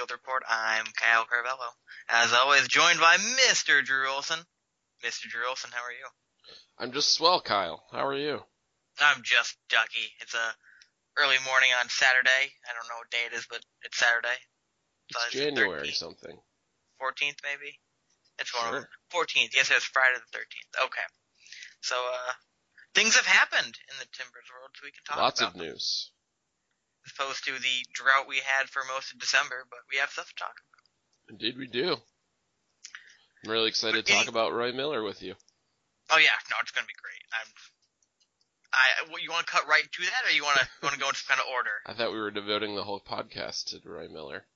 [0.00, 0.42] Field Report.
[0.48, 1.68] I'm Kyle Carvello.
[2.08, 3.84] As always, joined by Mr.
[3.84, 4.38] Drew Olson.
[5.04, 5.28] Mr.
[5.28, 6.08] Drew Olson, how are you?
[6.78, 7.84] I'm just swell, Kyle.
[7.92, 8.40] How are you?
[8.98, 10.08] I'm just ducky.
[10.22, 10.48] It's a
[11.20, 12.48] early morning on Saturday.
[12.64, 14.40] I don't know what day it is, but it's Saturday.
[15.10, 15.94] It's it's January 13th.
[15.94, 16.40] something.
[16.96, 17.76] 14th, maybe?
[18.38, 18.80] It's one of
[19.12, 19.24] Sure.
[19.26, 19.52] 14th.
[19.52, 20.84] Yes, it's Friday the 13th.
[20.86, 21.08] Okay.
[21.82, 22.32] So, uh,
[22.94, 26.10] things have happened in the Timbers world, so we can talk Lots about of news.
[27.06, 30.28] As opposed to the drought we had for most of December, but we have stuff
[30.28, 31.34] to talk about.
[31.34, 31.96] Indeed, we do.
[33.44, 35.34] I'm really excited to talk about Roy Miller with you.
[36.10, 37.22] Oh yeah, no, it's gonna be great.
[37.32, 37.48] I'm.
[38.70, 41.00] I, what, you want to cut right to that, or you want to want to
[41.00, 41.74] go in some kind of order?
[41.86, 44.46] I thought we were devoting the whole podcast to Roy Miller.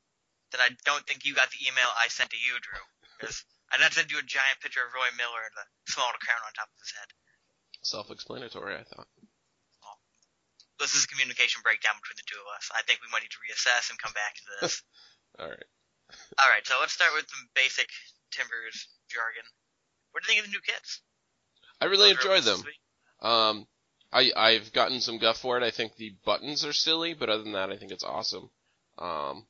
[0.53, 2.79] Then I don't think you got the email I sent to you, Drew.
[3.19, 3.43] Because
[3.75, 6.71] I send you a giant picture of Roy Miller and a small crown on top
[6.71, 7.11] of his head.
[7.83, 9.09] Self-explanatory, I thought.
[10.81, 12.71] This is a communication breakdown between the two of us.
[12.75, 14.83] I think we might need to reassess and come back to this.
[15.39, 15.69] All right.
[16.39, 17.89] All right, so let's start with some basic
[18.31, 19.45] Timbers jargon.
[20.11, 21.01] What do you think of the new kits?
[21.81, 22.63] I really Those enjoy them.
[23.23, 23.67] Um,
[24.13, 25.63] I I've gotten some guff for it.
[25.63, 28.51] I think the buttons are silly, but other than that, I think it's awesome.
[28.99, 29.47] Um,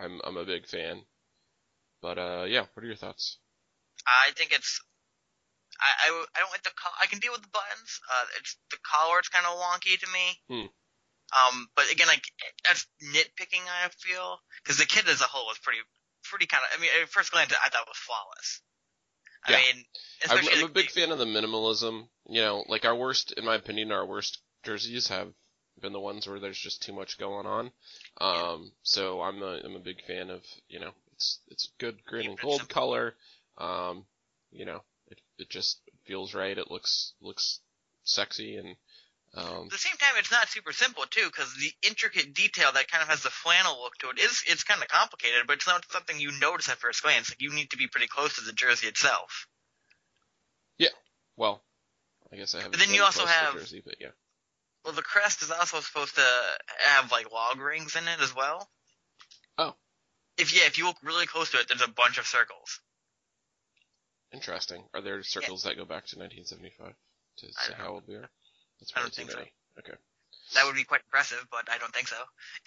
[0.00, 1.02] I'm I'm a big fan.
[2.00, 2.66] But uh, yeah.
[2.72, 3.38] What are your thoughts?
[4.06, 4.80] I think it's.
[5.80, 7.90] I, I, I don't like the col- I can deal with the buttons.
[8.06, 9.18] Uh, it's the collar.
[9.18, 10.26] It's kind of wonky to me.
[10.48, 10.68] Hmm.
[11.34, 12.22] Um, but again, like
[12.66, 13.64] that's nitpicking.
[13.66, 15.80] I feel because the kit as a whole was pretty,
[16.24, 16.78] pretty kind of.
[16.78, 18.60] I mean, at first glance, I thought it was flawless.
[19.46, 19.58] I Yeah.
[19.58, 19.84] mean,
[20.30, 22.08] I'm, I'm a big fan of the minimalism.
[22.28, 25.28] You know, like our worst, in my opinion, our worst jerseys have
[25.80, 27.70] been the ones where there's just too much going on.
[28.20, 32.30] Um, so I'm a I'm a big fan of you know it's it's good green
[32.30, 33.14] and gold color.
[33.58, 34.06] Um,
[34.50, 34.82] you know,
[35.38, 36.56] it just feels right.
[36.56, 37.60] It looks looks
[38.04, 38.76] sexy and
[39.36, 42.88] um, At the same time, it's not super simple too, because the intricate detail that
[42.88, 45.66] kind of has the flannel look to it is it's kind of complicated, but it's
[45.66, 47.30] not something you notice at first glance.
[47.30, 49.48] Like you need to be pretty close to the jersey itself.
[50.78, 50.94] Yeah.
[51.36, 51.62] Well,
[52.32, 52.72] I guess I haven't.
[52.72, 54.14] But then you also close to the have- jersey, but yeah.
[54.84, 56.26] Well, the crest is also supposed to
[56.86, 58.68] have like log rings in it as well.
[59.56, 59.74] Oh.
[60.36, 62.80] If yeah, if you look really close to it, there's a bunch of circles.
[64.34, 64.82] Interesting.
[64.92, 66.92] Are there circles that go back to 1975
[67.38, 68.28] to say how old we are?
[68.80, 69.38] That's I don't think so.
[69.78, 69.94] Okay.
[70.54, 72.16] That would be quite impressive, but I don't think so.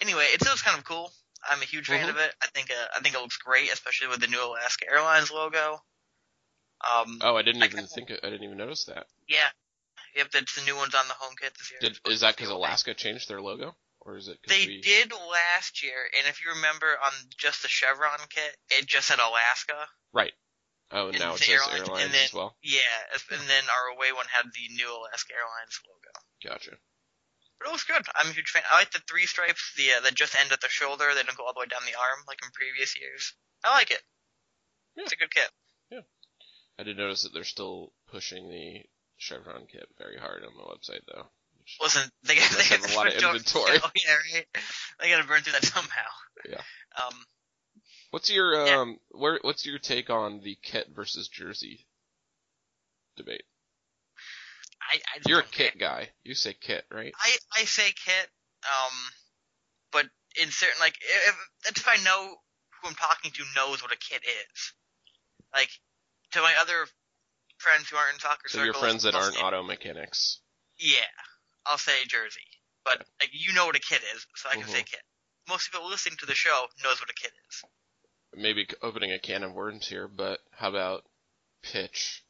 [0.00, 1.12] Anyway, it still kind of cool.
[1.48, 2.10] I'm a huge fan Mhm.
[2.10, 2.34] of it.
[2.42, 5.80] I think uh, I think it looks great, especially with the new Alaska Airlines logo.
[6.80, 8.10] Um, Oh, I didn't I even kinda- think.
[8.10, 9.06] I didn't even notice that.
[9.28, 9.48] yeah,
[10.16, 11.80] yep, that's the new ones on the home kit this year.
[11.80, 12.50] Did, is that because.
[12.50, 14.38] Alaska changed their logo, or is it?
[14.48, 14.80] They we...
[14.80, 19.18] did last year, and if you remember on just the Chevron kit, it just said
[19.18, 19.88] Alaska.
[20.12, 20.32] Right.
[20.90, 22.56] Oh, And now it says airline- airlines, and then- as well.
[22.62, 22.80] Yeah,
[23.30, 26.10] and then our away one had the new Alaska Airlines logo.
[26.42, 26.78] Gotcha.
[27.58, 28.02] But it looks good.
[28.14, 28.62] I'm a huge fan.
[28.70, 31.12] I like the three stripes, the uh, that just end at the shoulder.
[31.14, 33.34] They don't go all the way down the arm like in previous years.
[33.64, 34.00] I like it.
[34.96, 35.02] Yeah.
[35.04, 35.50] It's a good kit.
[35.90, 36.00] Yeah.
[36.78, 38.84] I did notice that they're still pushing the
[39.18, 41.26] Chevron kit very hard on the website, though.
[41.80, 43.78] Listen, they got they have got a lot of over- inventory.
[43.82, 44.46] Oh, yeah, right.
[45.00, 46.08] They got to burn through that somehow.
[46.48, 46.62] Yeah.
[46.96, 47.14] Um,
[48.10, 48.78] what's your Yeah.
[48.80, 48.98] um?
[49.10, 49.38] Where?
[49.42, 51.86] What's your take on the kit versus jersey
[53.16, 53.44] debate?
[54.92, 56.08] I, I You're a kit guy.
[56.24, 57.12] You say kit, right?
[57.20, 58.28] I I say kit.
[58.64, 58.94] Um,
[59.92, 60.06] but
[60.40, 62.36] in certain like if that's if I know
[62.82, 64.72] who I'm talking to knows what a kit is.
[65.54, 65.70] Like
[66.32, 66.86] to my other
[67.58, 70.40] friends who aren't in soccer So your friends that I'll aren't say- auto mechanics.
[70.78, 71.00] Yeah,
[71.66, 72.46] I'll say Jersey,
[72.84, 74.86] but like you know what a kit is, so I can say Mhm.
[74.86, 75.02] kit.
[75.48, 77.64] Most people listening to the show knows what a kit is.
[78.36, 81.04] Maybe opening a can of worms here, but how about
[81.62, 82.22] pitch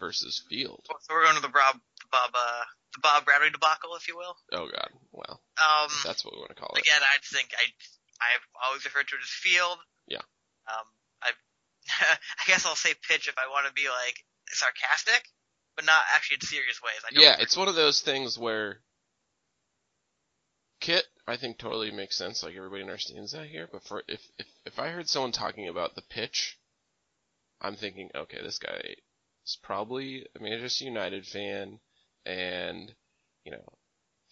[0.00, 0.82] versus field?
[0.86, 2.64] So we're going to the Bob, the Bob, uh,
[2.94, 4.36] the Bob Bradley debacle, if you will.
[4.52, 4.88] Oh God.
[5.12, 6.80] Well, Um, that's what we want to call it.
[6.82, 7.64] again, I think I,
[8.20, 9.78] I've always referred to it as field.
[10.08, 10.22] Yeah.
[10.66, 10.86] Um,
[11.22, 11.30] I,
[12.12, 14.16] I guess I'll say pitch if I want to be like
[14.48, 15.22] sarcastic,
[15.76, 16.98] but not actually in serious ways.
[17.08, 18.78] I don't Yeah, it's one of those things where
[20.80, 23.68] kit I think totally makes sense, like everybody understands that here.
[23.70, 26.58] But for if if if I heard someone talking about the pitch,
[27.60, 28.96] I'm thinking, okay, this guy
[29.46, 31.78] is probably a Manchester United fan,
[32.26, 32.92] and
[33.44, 33.62] you know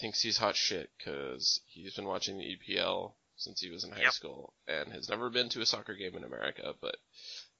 [0.01, 4.01] thinks he's hot shit because he's been watching the EPL since he was in high
[4.03, 4.13] Yep.
[4.13, 6.75] school and has never been to a soccer game in America.
[6.81, 6.97] But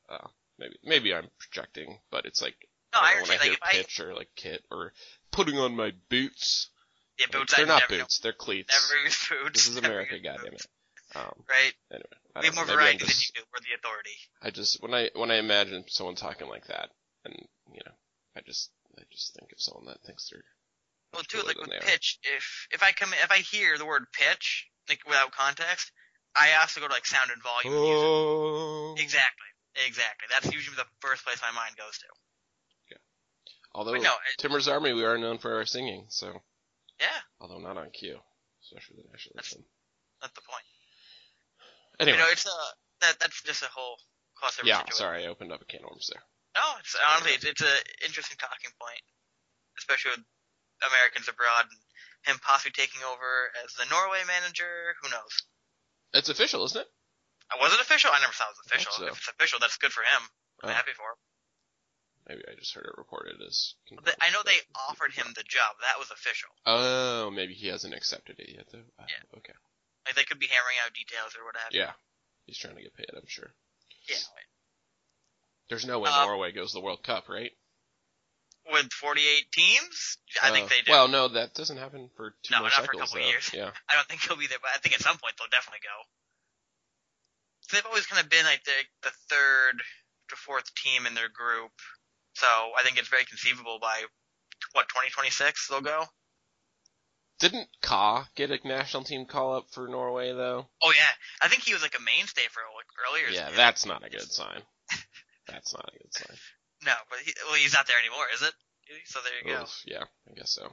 [0.09, 0.27] uh,
[0.59, 2.57] maybe maybe I'm projecting, but it's like
[2.95, 3.39] No, I I don't know, understand.
[3.39, 4.93] when I Like hear if I, pitch or like kit or
[5.31, 6.69] putting on my boots.
[7.17, 7.55] yeah, like, boots.
[7.55, 8.75] they're I not boots, they're cleats.
[8.91, 9.67] Never use boots.
[9.67, 10.67] This is America, goddammit.
[11.15, 11.75] Um, Right?
[11.93, 13.49] anyway, We have more know, variety just, than you do.
[13.53, 14.17] We're the authority.
[14.43, 16.89] I just when I when I imagine someone talking like that,
[17.25, 17.35] and
[17.73, 17.93] you know,
[18.37, 20.45] I just I just think of someone that thinks they're
[21.13, 21.81] Well, too, like with they are.
[21.81, 25.93] pitch, if if I come if I hear the word pitch like without context,
[26.35, 27.75] I also go to like sound and volume.
[27.75, 27.85] and.
[27.85, 28.95] Oh.
[28.99, 29.51] Exactly,
[29.87, 30.29] exactly.
[30.31, 32.07] That's usually the first place my mind goes to.
[32.93, 33.03] Yeah.
[33.75, 36.33] Although But no, it, Timber's Army, we are known for our singing, so
[36.99, 38.19] yeah, although not on cue,
[38.65, 39.65] especially the national anthem.
[40.21, 40.65] that's the point.
[42.01, 42.57] Anyway, You know, it's a
[43.03, 43.97] that that's just a whole
[44.39, 44.97] crossover yeah, situation.
[44.97, 46.23] sorry, I opened up a can of worms there.
[46.55, 47.75] No, it's honestly it's, it's a
[48.07, 49.03] interesting talking point,
[49.79, 50.25] especially with
[50.87, 51.81] Americans abroad and
[52.27, 54.95] him possibly taking over as the Norway manager.
[55.03, 55.35] Who knows?
[56.15, 56.89] It's official, isn't it?
[57.51, 58.11] Uh, Was it official?
[58.13, 58.93] I never saw it was official.
[58.93, 59.07] so.
[59.11, 60.23] If it's official, that's good for him.
[60.63, 60.73] I'm Oh.
[60.73, 61.19] happy for him.
[62.29, 63.75] Maybe I just heard it reported as.
[64.21, 65.75] I know they offered him the job.
[65.83, 66.51] That was official.
[66.67, 68.85] Oh, maybe he hasn't accepted it yet, though.
[69.01, 69.39] Yeah.
[69.39, 69.55] Okay.
[70.07, 71.81] Like they could be hammering out details or what have you.
[71.81, 71.93] Yeah.
[72.47, 73.51] He's trying to get paid, I'm sure.
[74.09, 74.17] Yeah.
[75.69, 77.53] There's no way Um, Norway goes to the World Cup, right?
[78.71, 80.91] With 48 teams, I think Uh, they do.
[80.93, 83.27] Well, no, that doesn't happen for two No, more not for a couple though.
[83.27, 83.51] years.
[83.53, 83.71] Yeah.
[83.89, 85.97] I don't think he'll be there, but I think at some point they'll definitely go.
[87.63, 89.83] So they've always kind of been like the the third
[90.29, 91.71] to fourth team in their group.
[92.35, 94.05] So I think it's very conceivable by
[94.73, 96.05] what 2026 they'll go.
[97.43, 100.71] Didn't Kah get a national team call up for Norway, though?
[100.81, 101.11] Oh yeah,
[101.43, 103.27] I think he was like a mainstay for like earlier.
[103.35, 103.57] Yeah, seasons.
[103.57, 104.63] that's not a good sign.
[105.51, 106.37] That's not a good sign.
[106.87, 108.55] no, but he, well, he's not there anymore, is it?
[109.07, 109.67] So there you go.
[109.85, 110.71] Yeah, I guess so.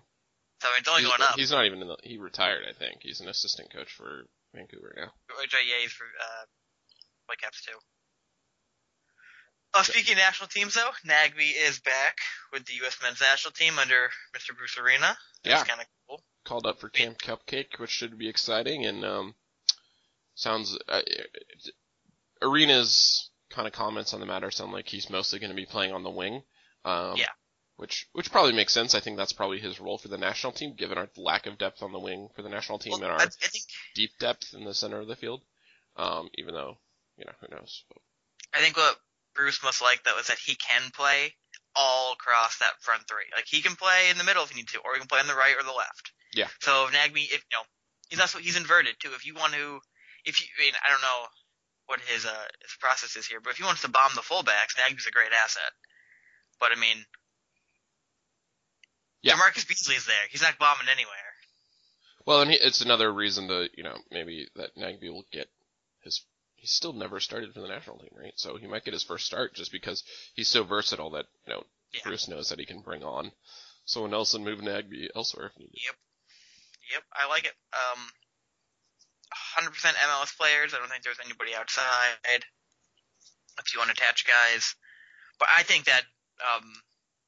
[0.62, 1.36] So I mean, it's only he's, going up.
[1.36, 1.98] he's not even in the.
[2.04, 3.02] He retired, I think.
[3.02, 5.10] He's an assistant coach for Vancouver now.
[5.42, 6.46] Which are yays for uh,
[7.26, 7.82] Whitecaps too.
[9.76, 12.18] Oh, speaking of national teams though, Nagbe is back
[12.52, 12.98] with the U.S.
[13.04, 14.58] men's national team under Mr.
[14.58, 15.16] Bruce Arena.
[15.44, 15.58] Yeah.
[15.58, 16.24] That's kind of cool.
[16.46, 19.36] Called up for Camp Cupcake, which should be exciting, and um,
[20.34, 20.78] sounds.
[20.88, 21.02] Uh,
[22.42, 25.92] Arena's kind of comments on the matter sound like he's mostly going to be playing
[25.92, 26.44] on the wing.
[26.86, 27.26] Um, Yeah.
[27.76, 28.94] Which which probably makes sense.
[28.94, 31.82] I think that's probably his role for the national team, given our lack of depth
[31.82, 33.64] on the wing for the national team Well, and our I think
[33.96, 35.44] deep depth in the center of the field.
[35.96, 36.78] Um, even though
[37.18, 37.86] you know who knows.
[38.54, 38.98] I think what
[39.36, 41.34] Bruce must like though is that he can play
[41.76, 43.30] all across that front three.
[43.36, 45.20] Like he can play in the middle if he needs to, or he can play
[45.20, 46.12] on the right or the left.
[46.34, 46.48] Yeah.
[46.60, 47.64] So if Nagbe, if you know,
[48.10, 49.12] he's also he's inverted too.
[49.16, 49.80] If you want to,
[50.26, 51.26] if you, I mean, I don't know
[51.88, 54.76] what his uh his process is here, but if he wants to bomb the fullbacks,
[54.78, 55.72] Nagbe's a great asset.
[56.60, 56.98] But I mean,
[59.22, 59.36] Yeah.
[59.36, 60.26] Marcus Beasley's there.
[60.30, 61.14] He's not bombing anywhere.
[62.26, 65.48] Well, and he, it's another reason to, you know, maybe that Nagbe will get
[66.04, 66.22] his.
[66.60, 68.34] He's still never started for the national team, right?
[68.36, 70.04] So he might get his first start just because
[70.34, 71.64] he's so versatile that you know
[71.94, 72.02] Yeah.
[72.04, 73.32] Bruce knows that he can bring on
[73.86, 75.80] someone else and move Nagbe elsewhere if needed.
[75.86, 75.96] Yep.
[76.94, 77.54] Yep, I like it.
[77.74, 78.00] Um,
[79.62, 80.74] 100% MLS players.
[80.74, 82.44] I don't think there's anybody outside.
[83.60, 84.74] If you want to attach guys,
[85.38, 86.02] but I think that
[86.42, 86.64] um,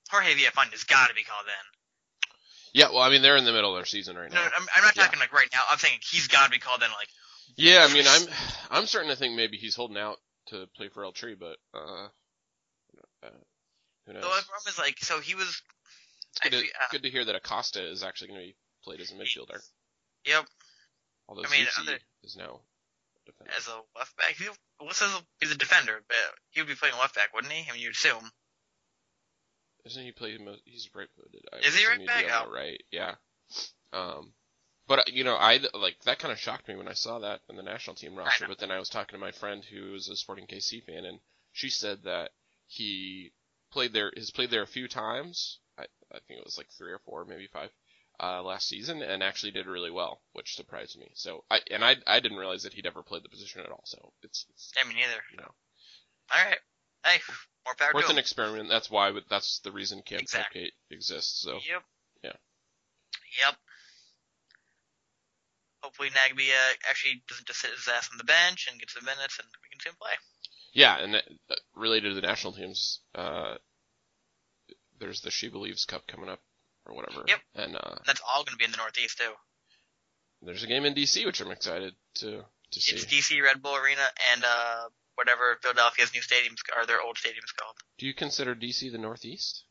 [0.10, 1.66] Jorge Villafaña's got to be called in.
[2.74, 4.48] Yeah, well, I mean they're in the middle of their season right No, now.
[4.56, 5.04] I'm, I'm not Yeah.
[5.04, 5.60] talking like right now.
[5.70, 6.90] I'm saying he's got to be called in.
[6.92, 7.10] Like,
[7.56, 8.28] Yeah, I mean I'm
[8.72, 10.18] I'm starting to think maybe he's holding out
[10.48, 12.08] to play for El Tri, but uh,
[13.24, 13.30] uh
[14.06, 14.24] who knows?
[14.24, 15.62] the only problem is like, so he was.
[16.32, 18.56] It's good, I to, uh, good to hear that Acosta is actually going to be
[18.84, 19.60] played as a midfielder,
[20.26, 20.46] Yep,
[21.28, 22.62] although I mean, other- is now
[23.26, 23.52] defender.
[23.58, 24.36] as a left back.
[24.38, 24.46] He,
[24.80, 26.18] well, says he's a defender, but
[26.52, 27.70] he would be playing left back, wouldn't he?
[27.70, 28.32] I mean, you'd assume.
[29.86, 30.40] Isn't he played?
[30.40, 31.42] Most, he's right-footed.
[31.52, 32.46] I Is he right back?
[32.46, 33.16] the right, yeah.
[33.94, 34.32] Um,
[34.92, 37.40] but uh, you know, I like that kind of shocked me when I saw that
[37.50, 38.46] in the national team roster.
[38.46, 41.20] But then I was talking to my friend who is a Sporting KC fan, and
[41.54, 42.32] she said that
[42.68, 43.32] he
[43.72, 45.60] played there, has played there a few times.
[45.78, 47.70] I, I think it was like three or four, maybe five,
[48.20, 51.10] uh, last season, and actually did really well, which surprised me.
[51.14, 53.84] So I and I I didn't realize that he'd ever played the position at all.
[53.86, 55.24] So it's, it's I mean, neither.
[55.32, 55.54] you know
[56.36, 56.60] All right.
[57.06, 57.22] Hey,
[57.66, 58.68] more power worth to an experiment.
[58.68, 59.14] That's why.
[59.30, 60.64] That's the reason Camp Exactly.
[60.64, 61.42] Cupcake exists.
[61.42, 61.84] So Yep.
[62.24, 62.34] Yeah.
[63.46, 63.56] Yep.
[65.82, 69.02] Hopefully Nagbe uh, actually doesn't just sit his ass on the bench and gets the
[69.02, 70.14] minutes and we can see him play.
[70.74, 73.56] Yeah, and uh, related to the national teams, uh,
[75.00, 76.40] there's the She Believes Cup coming up
[76.86, 77.24] or whatever.
[77.28, 77.40] Yep.
[77.56, 79.32] And uh, That's all going to be in the Northeast too.
[80.42, 82.96] there's a game in DC which I'm excited to to see.
[82.96, 87.54] It's DC Red Bull Arena and uh whatever Philadelphia's new stadiums or their old stadiums
[87.60, 87.76] called.
[87.98, 89.66] Do you consider DC the Northeast?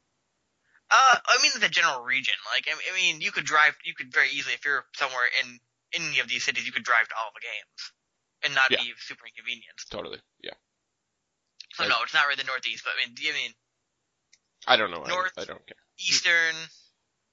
[0.90, 2.34] Uh, I mean the general region.
[2.54, 3.74] Like I I mean, you could drive.
[3.84, 5.58] You could very easily, if you're somewhere in
[5.92, 7.92] any of these cities, you could drive to all the games
[8.42, 8.78] and not Yeah.
[8.82, 9.90] be super inconvenienced.
[9.90, 10.20] Totally.
[10.42, 10.54] Yeah.
[11.74, 13.54] So I- no, it's not really the Northeast, but I mean, I mean
[14.66, 15.02] I don't know.
[15.04, 15.32] North.
[15.36, 15.76] I, I don't care.
[15.98, 16.54] Eastern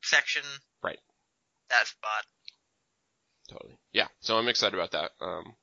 [0.03, 0.43] section.
[0.81, 0.99] Right.
[1.69, 2.25] That spot.
[3.49, 3.77] Totally.
[3.93, 4.07] Yeah.
[4.21, 5.11] So I'm excited about that.
[5.21, 5.55] Um,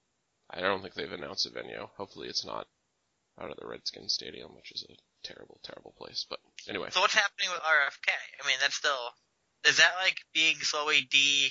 [0.51, 1.87] I don't think they've announced a venue.
[1.97, 2.67] Hopefully it's not
[3.41, 4.97] out of the Redskins Stadium, which is a
[5.27, 6.27] terrible, terrible place.
[6.29, 6.89] But anyway.
[6.91, 8.11] So what's happening with RFK?
[8.43, 9.15] I mean, that's still
[9.65, 11.51] is that like being slowly de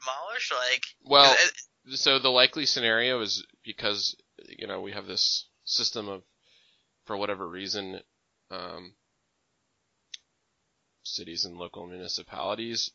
[0.00, 0.52] demolished?
[0.52, 4.14] Like, Well, it- so the likely scenario is because
[4.58, 6.22] you know we have this system of,
[7.06, 8.00] for whatever reason,
[8.50, 8.94] um,
[11.02, 12.90] cities and local municipalities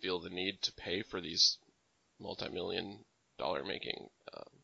[0.00, 1.58] feel the need to pay for these
[2.20, 3.04] multi-million
[3.38, 4.62] dollar making um,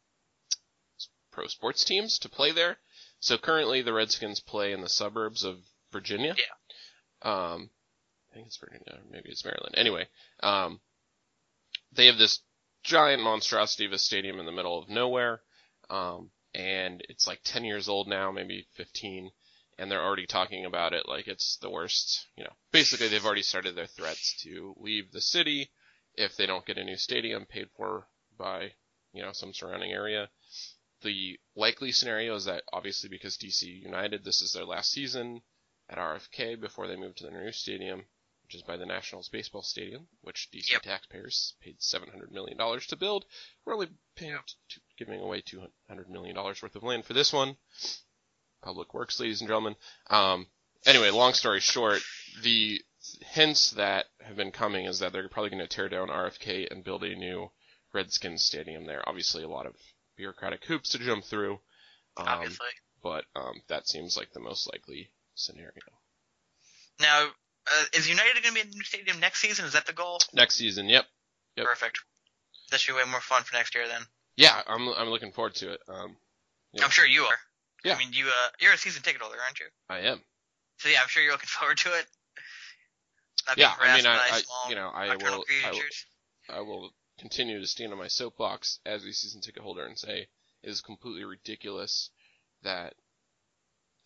[1.30, 2.78] pro sports teams to play there.
[3.20, 5.58] So currently the Redskins play in the suburbs of
[5.92, 6.34] Virginia.
[6.36, 7.30] Yeah.
[7.30, 7.70] Um,
[8.30, 9.74] I think it's Virginia, maybe it's Maryland.
[9.76, 10.08] Anyway,
[10.42, 10.80] um,
[11.94, 12.40] they have this
[12.82, 15.40] giant monstrosity of a stadium in the middle of nowhere.
[15.90, 19.30] Um, and it's like 10 years old now, maybe 15,
[19.78, 22.52] and they're already talking about it like it's the worst, you know.
[22.70, 25.70] Basically, they've already started their threats to leave the city
[26.14, 28.06] if they don't get a new stadium paid for
[28.38, 28.72] by,
[29.12, 30.28] you know, some surrounding area.
[31.02, 35.42] The likely scenario is that obviously because DC United, this is their last season
[35.88, 38.04] at RFK before they move to the new stadium,
[38.54, 40.82] which is by the Nationals baseball stadium, which DC Yep.
[40.82, 43.24] taxpayers paid $700 million to build.
[43.64, 47.56] We're only paying, to, giving away $200 million worth of land for this one.
[48.62, 49.74] Public Works, ladies and gentlemen.
[50.08, 50.46] Um,
[50.86, 52.00] anyway, long story short,
[52.44, 52.80] the
[53.32, 56.84] hints that have been coming is that they're probably going to tear down RFK and
[56.84, 57.50] build a new
[57.92, 59.02] Redskins stadium there.
[59.08, 59.74] Obviously, a lot of
[60.16, 61.54] bureaucratic hoops to jump through.
[62.16, 62.66] Um, Obviously.
[63.02, 65.72] but um, that seems like the most likely scenario.
[67.00, 67.30] Now,
[67.66, 69.64] uh, is United going to be in the new stadium next season?
[69.64, 70.18] Is that the goal?
[70.32, 71.04] Next season, yep.
[71.56, 71.66] Yep.
[71.66, 72.00] Perfect.
[72.70, 74.02] That should be way more fun for next year then.
[74.36, 75.80] Yeah, I'm I'm looking forward to it.
[75.88, 76.16] Um,
[76.72, 76.84] Yeah.
[76.84, 77.38] I'm sure you are.
[77.84, 77.94] Yeah.
[77.94, 79.66] I mean, you uh, you're a season ticket holder, aren't you?
[79.88, 80.20] I am.
[80.78, 82.06] So yeah, I'm sure you're looking forward to it.
[83.46, 85.80] Not Yeah, I mean, I, I you know, I will, I will.
[86.48, 90.26] I will continue to stand on my soapbox as a season ticket holder and say
[90.62, 92.10] it is completely ridiculous
[92.62, 92.94] that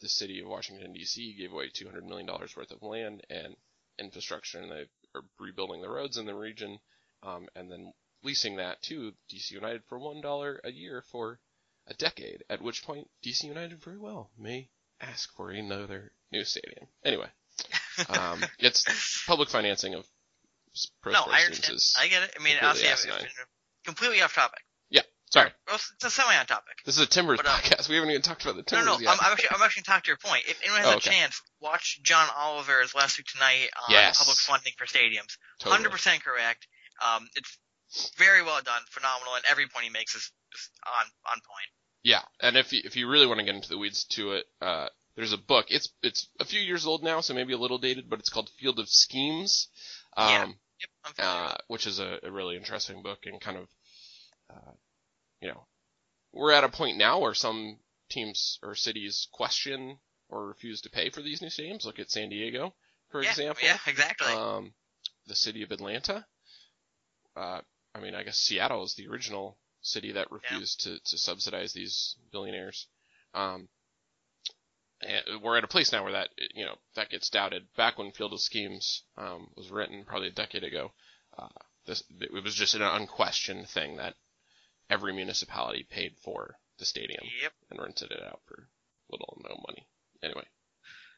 [0.00, 1.35] the city of Washington D.C.
[1.38, 3.57] gave away 200 million dollars worth of land and
[3.99, 6.78] infrastructure, and they are rebuilding the roads in the region,
[7.23, 11.40] um, and then leasing that to DC United for one dollar a year for
[11.87, 12.45] a decade.
[12.49, 14.69] At which point, DC United very well may
[15.00, 16.87] ask for another new stadium.
[17.05, 17.28] Anyway,
[18.09, 20.07] um, it's public financing of
[21.02, 22.35] pro no, sports I teams is I get it.
[22.38, 23.11] I mean, honestly,
[23.85, 24.61] completely off topic.
[25.30, 25.50] Sorry.
[25.66, 26.78] Well, it's a semi on topic.
[26.85, 27.88] This is a Timbers But, uh, podcast.
[27.88, 29.11] We haven't even talked about the No, Timbers no, yet.
[29.11, 30.44] I'm, I'm actually, I'm actually talking to your point.
[30.49, 31.11] If anyone has Oh, a okay.
[31.11, 34.18] chance, watch John Oliver's last week tonight on Yes.
[34.18, 35.37] public funding for stadiums.
[35.58, 35.76] Totally.
[35.76, 36.66] Hundred percent correct.
[37.04, 37.58] Um, it's
[38.18, 41.68] very well done, phenomenal, and every point he makes is, is on on point.
[42.02, 44.47] Yeah, and if you, if you really want to get into the weeds to it,
[44.61, 45.66] uh, there's a book.
[45.68, 48.50] It's it's a few years old now, so maybe a little dated, but it's called
[48.61, 49.68] Field of Schemes,
[50.16, 50.47] um, Yeah.
[50.80, 53.68] Yep, I'm uh, which is a, a really interesting book and kind of,
[54.49, 54.70] uh,
[55.40, 55.66] you know,
[56.33, 57.78] we're at a point now where some
[58.09, 61.85] teams or cities question or refuse to pay for these new stadiums.
[61.85, 62.75] Look at San Diego,
[63.11, 63.62] for yeah, example.
[63.64, 64.33] yeah, exactly.
[64.33, 64.73] Um,
[65.26, 66.26] the city of Atlanta.
[67.37, 67.61] Uh,
[67.95, 72.16] I mean, I guess Seattle is the original city that refused to, to subsidize these
[72.33, 72.87] billionaires.
[73.35, 73.68] Um,
[75.00, 77.62] and we're at a place now where that, you know, that gets doubted.
[77.76, 80.90] Back when Field of Schemes, um, was written probably a decade ago,
[81.38, 81.49] uh,
[81.87, 84.14] this, it was just an unquestioned thing that
[84.90, 87.52] every municipality paid for the stadium yep.
[87.71, 88.68] and rented it out for
[89.11, 89.87] little or no money.
[90.23, 90.45] Anyway,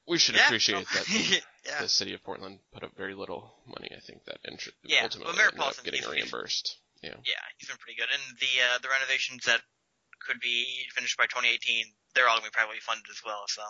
[0.07, 0.81] we should Yeah, appreciate no.
[0.95, 1.83] that the, yeah.
[1.83, 3.91] the city of Portland put up very little money.
[3.97, 4.39] I think that
[4.85, 6.77] Yeah, ultimately ended up getting reimbursed.
[7.03, 7.15] Yeah.
[7.25, 8.09] Yeah, he's been pretty good.
[8.13, 9.61] And the uh, the renovations that
[10.27, 13.45] could be finished by 2018, they're all gonna be privately funded as well.
[13.49, 13.63] So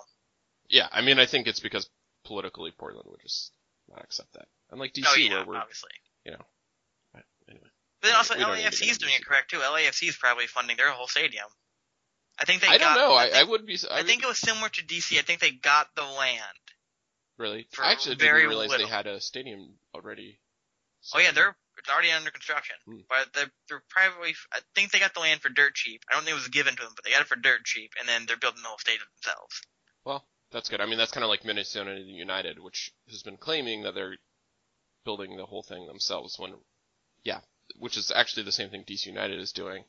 [0.69, 1.89] Yeah, I mean, I think it's because
[2.25, 3.53] politically Portland would just
[3.89, 4.49] not accept that.
[4.71, 5.91] Unlike DC, oh yeah, where we're, obviously.
[6.25, 6.45] but anyway.
[8.01, 9.59] But then also we don't need to LAFC is doing it correct too.
[9.59, 11.47] LAFC is probably funding their whole stadium.
[12.39, 12.97] I think they I got.
[12.97, 13.15] don't know.
[13.15, 13.79] I, think, I would be.
[13.91, 15.19] I, I think it was similar to DC.
[15.19, 16.43] I think they got the land.
[17.37, 17.67] really.
[17.79, 18.87] I actually didn't realize little.
[18.87, 20.39] they had a stadium already.
[21.15, 22.77] Oh yeah, they're it's already under construction.
[22.87, 23.01] Hmm.
[23.09, 24.35] But they're, they're privately.
[24.53, 26.03] I think they got the land for dirt cheap.
[26.09, 27.93] I don't think it was given to them, but they got it for dirt cheap,
[27.99, 29.63] and then they're building the whole stadium themselves.
[30.05, 30.81] Well, that's good.
[30.81, 34.17] I mean, that's kind of like Minnesota United, which has been claiming that they're
[35.05, 36.39] building the whole thing themselves.
[36.39, 36.55] When,
[37.25, 37.41] yeah,
[37.79, 39.85] which is actually the same thing DC United is doing,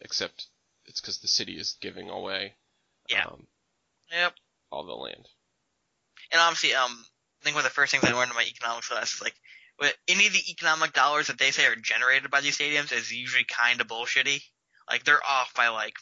[0.00, 0.46] except
[0.86, 2.56] it's because the city is giving away,
[3.08, 3.24] Yeah.
[3.24, 3.46] um,
[4.10, 4.34] Yep.
[4.70, 5.28] all the land.
[6.30, 7.06] And obviously, um,
[7.40, 9.34] I think one of the first things I learned in my economics class is like,
[10.08, 13.44] any of the economic dollars that they say are generated by these stadiums is usually
[13.44, 14.42] kind of bullshitty.
[14.90, 15.94] Like they're off by like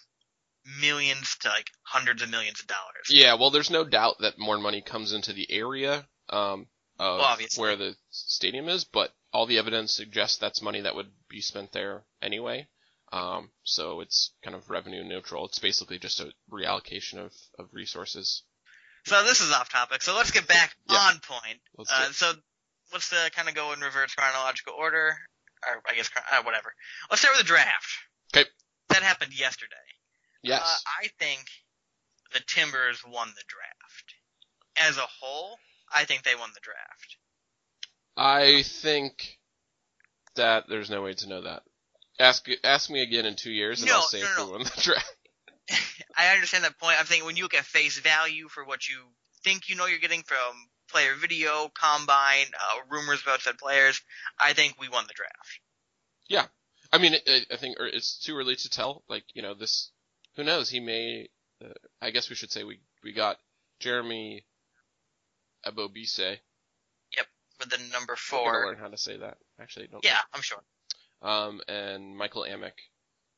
[0.81, 3.09] millions to like hundreds of millions of dollars.
[3.11, 6.67] Yeah, well, there's no doubt that more money comes into the area um,
[6.99, 11.11] of Well, where the stadium is, but all the evidence suggests that's money that would
[11.29, 12.67] be spent there anyway.
[13.13, 15.45] Um, so it's kind of revenue neutral.
[15.45, 18.43] It's basically just a reallocation of, of resources.
[19.05, 20.01] So this is off topic.
[20.03, 20.97] So let's get back Yeah.
[20.97, 21.61] on point.
[21.79, 22.33] Uh, so
[22.95, 25.15] let's uh, kind of go in reverse chronological order,
[25.69, 26.73] or I guess uh, whatever.
[27.11, 27.99] Let's start with the draft.
[28.35, 28.49] Okay.
[28.89, 29.77] That happened yesterday.
[30.43, 30.63] Yes.
[30.65, 31.45] Uh, I think
[32.33, 34.89] the Timbers won the draft.
[34.89, 35.59] As a whole,
[35.95, 37.17] I think they won the draft.
[38.17, 39.39] I think
[40.37, 41.63] that there's no way to know that.
[42.19, 44.47] Ask ask me again in two years, and No, I'll say no, if no.
[44.47, 45.17] we won the draft.
[46.17, 46.99] I understand that point.
[46.99, 48.97] I'm saying when you look at face value for what you
[49.45, 54.01] think you know you're getting from player video, combine, uh, rumors about said players,
[54.41, 55.61] I think we won the draft.
[56.29, 56.47] Yeah,
[56.93, 59.03] I mean, I, I think it's too early to tell.
[59.09, 59.91] Like you know, this
[60.37, 60.71] who knows?
[60.71, 61.29] He may.
[61.63, 63.37] Uh, I guess we should say we we got
[63.81, 64.47] Jeremy
[65.67, 66.39] Abobise.
[67.59, 68.67] With the number We're gonna four.
[68.67, 69.39] learn how to say that.
[69.61, 70.05] Actually, don't.
[70.05, 70.63] Yeah, I'm sure.
[71.23, 72.73] Um, and Michael Amick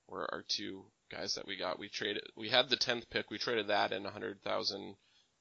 [0.08, 1.78] were our two guys that we got.
[1.78, 2.24] We traded.
[2.36, 3.30] We had the tenth pick.
[3.30, 4.96] We traded that and a hundred thousand.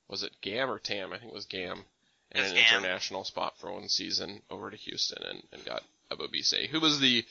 [0.08, 1.12] Was it Gam or Tam?
[1.12, 1.84] I think it was Gam.
[2.32, 2.80] And was an Gam.
[2.84, 5.82] international spot for one season over to Houston and, and got
[6.12, 7.26] Abobise, who was the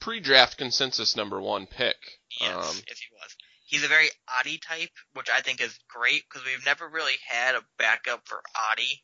[0.00, 1.96] pre-draft consensus number one pick.
[2.40, 3.36] Yes, Um, yes, he was.
[3.66, 4.08] He's a very
[4.40, 8.42] Adi type, which I think is great because we've never really had a backup for
[8.70, 9.02] Adi.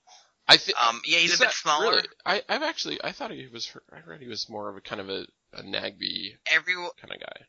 [0.49, 0.83] I think.
[0.83, 1.91] Um, yeah, he's a bit smaller.
[1.91, 2.09] Really?
[2.25, 5.01] I, I've actually, I thought he was, I read he was more of a kind
[5.01, 7.47] of a, a Nagbe Every kind of guy.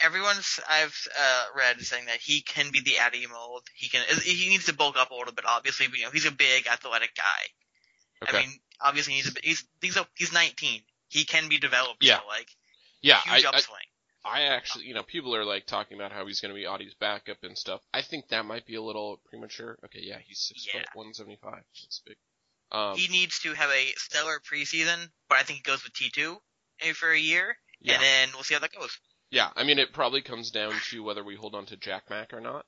[0.00, 3.62] everyone's I've uh, read saying that he can be the Adi mold.
[3.74, 4.02] He can.
[4.22, 5.88] He needs to bulk up a little bit, obviously.
[5.88, 8.28] But, you know, he's a big, athletic guy.
[8.28, 8.38] Okay.
[8.38, 8.50] I mean,
[8.80, 10.80] obviously he's a, he's he's a, he's 19.
[11.08, 12.04] He can be developed.
[12.04, 12.18] Yeah.
[12.18, 12.48] So, like
[13.02, 13.74] yeah, huge I, upswing.
[13.74, 13.91] I
[14.24, 17.38] actually, you know, people are like talking about how he's going to be Adi's backup
[17.42, 17.80] and stuff.
[17.92, 19.78] I think that might be a little premature.
[19.86, 20.80] Okay, yeah, he's six Yeah.
[20.80, 21.62] foot one seventy five.
[21.82, 22.16] That's big.
[22.70, 26.36] Um, he needs to have a stellar preseason, but I think he goes with T2
[26.94, 28.96] for a year, yeah, and then we'll see how that goes.
[29.30, 29.50] yeah.
[29.56, 32.40] I mean, it probably comes down to whether we hold on to Jack Mack or
[32.40, 32.64] not.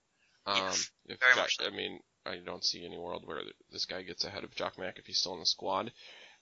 [0.46, 1.66] Um, Yes, if very Jack, much so.
[1.66, 3.40] I mean, I don't see any world where
[3.72, 5.90] this guy gets ahead of Jack Mack if he's still in the squad.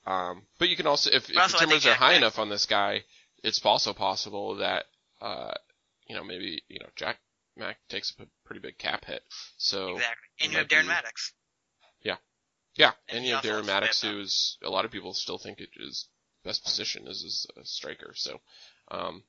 [0.06, 2.38] Um, but you can also, if, if also, the I Timbers are high Mack- enough
[2.40, 3.04] on this guy,
[3.44, 4.86] it's also possible that,
[5.22, 5.54] uh,
[6.08, 7.18] you know, maybe you know Jack
[7.56, 9.22] Mack takes a p- pretty big cap hit.
[9.56, 10.28] So exactly.
[10.40, 11.32] And you have Darren be- Mattocks.
[12.74, 15.60] Yeah, And and you have Darren Mattocks, who is a lot of people still think
[15.60, 16.08] it is
[16.42, 18.12] best position is as a striker.
[18.14, 18.40] So,
[18.90, 19.22] um,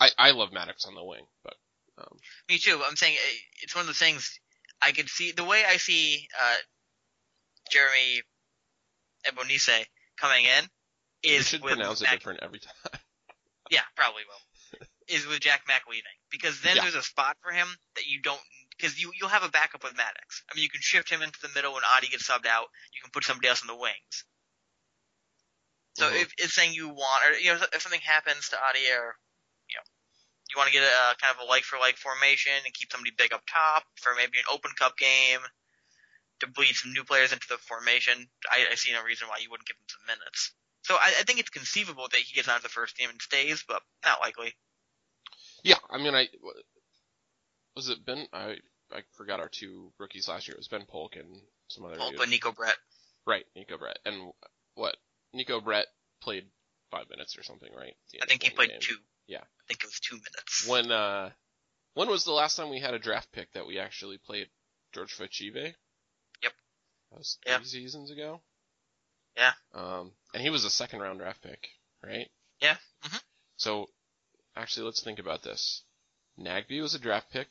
[0.00, 1.54] I I love Mattocks on the wing, but
[1.98, 2.18] um,
[2.48, 2.82] Me too.
[2.84, 4.36] I'm saying uh, it's one of the things
[4.82, 6.56] I could see the way I see uh,
[7.70, 8.22] Jeremy
[9.24, 9.86] Ebonise
[10.18, 10.64] coming in
[11.22, 12.95] is you should pronounce it different every time.
[13.70, 14.40] Yeah, probably will.
[15.08, 16.82] is with Jack Mack leaving because then Yeah.
[16.82, 18.40] there's a spot for him that you don't
[18.76, 20.42] because you you'll have a backup with Mattocks.
[20.50, 22.68] I mean, you can shift him into the middle when Adi gets subbed out.
[22.92, 24.24] You can put somebody else in the wings.
[25.94, 26.20] So Mhm.
[26.22, 29.16] if it's saying you want, or you know, if something happens to Adi, or
[29.68, 29.84] you know,
[30.50, 33.12] you want to get a kind of a like for like formation and keep somebody
[33.12, 35.40] big up top for maybe an Open Cup game
[36.40, 38.28] to bleed some new players into the formation.
[38.50, 40.52] I, I see no reason why you wouldn't give him some minutes.
[40.86, 43.64] So I, I think it's conceivable that he gets onto the first team and stays,
[43.66, 44.54] but not likely.
[45.64, 46.28] yeah, I mean, I
[47.74, 48.28] was it Ben?
[48.32, 48.58] I
[48.92, 50.54] I forgot our two rookies last year.
[50.54, 52.16] It was Ben Polk and some other dude.
[52.16, 52.76] but Neco Brett.
[53.26, 54.30] right, Neco Brett, and
[54.76, 54.96] what
[55.34, 55.88] Neco Brett
[56.22, 56.44] played
[56.92, 57.88] five minutes or something, right?
[57.88, 58.78] At the end I think he played game.
[58.80, 58.96] two.
[59.26, 59.40] Yeah.
[59.40, 60.68] I think it was two minutes.
[60.68, 61.30] When uh,
[61.94, 64.46] when was the last time we had a draft pick that we actually played
[64.94, 65.74] George Fochive?
[66.44, 66.52] Yep.
[67.10, 68.40] That was three seasons ago.
[69.36, 69.52] Yeah.
[69.74, 71.68] Um, and he was a second round draft pick,
[72.02, 72.28] right?
[72.60, 72.76] Yeah.
[73.04, 73.22] Mhm.
[73.56, 73.90] So,
[74.56, 75.82] actually, let's think about this.
[76.38, 77.48] Nagbe was a draft pick.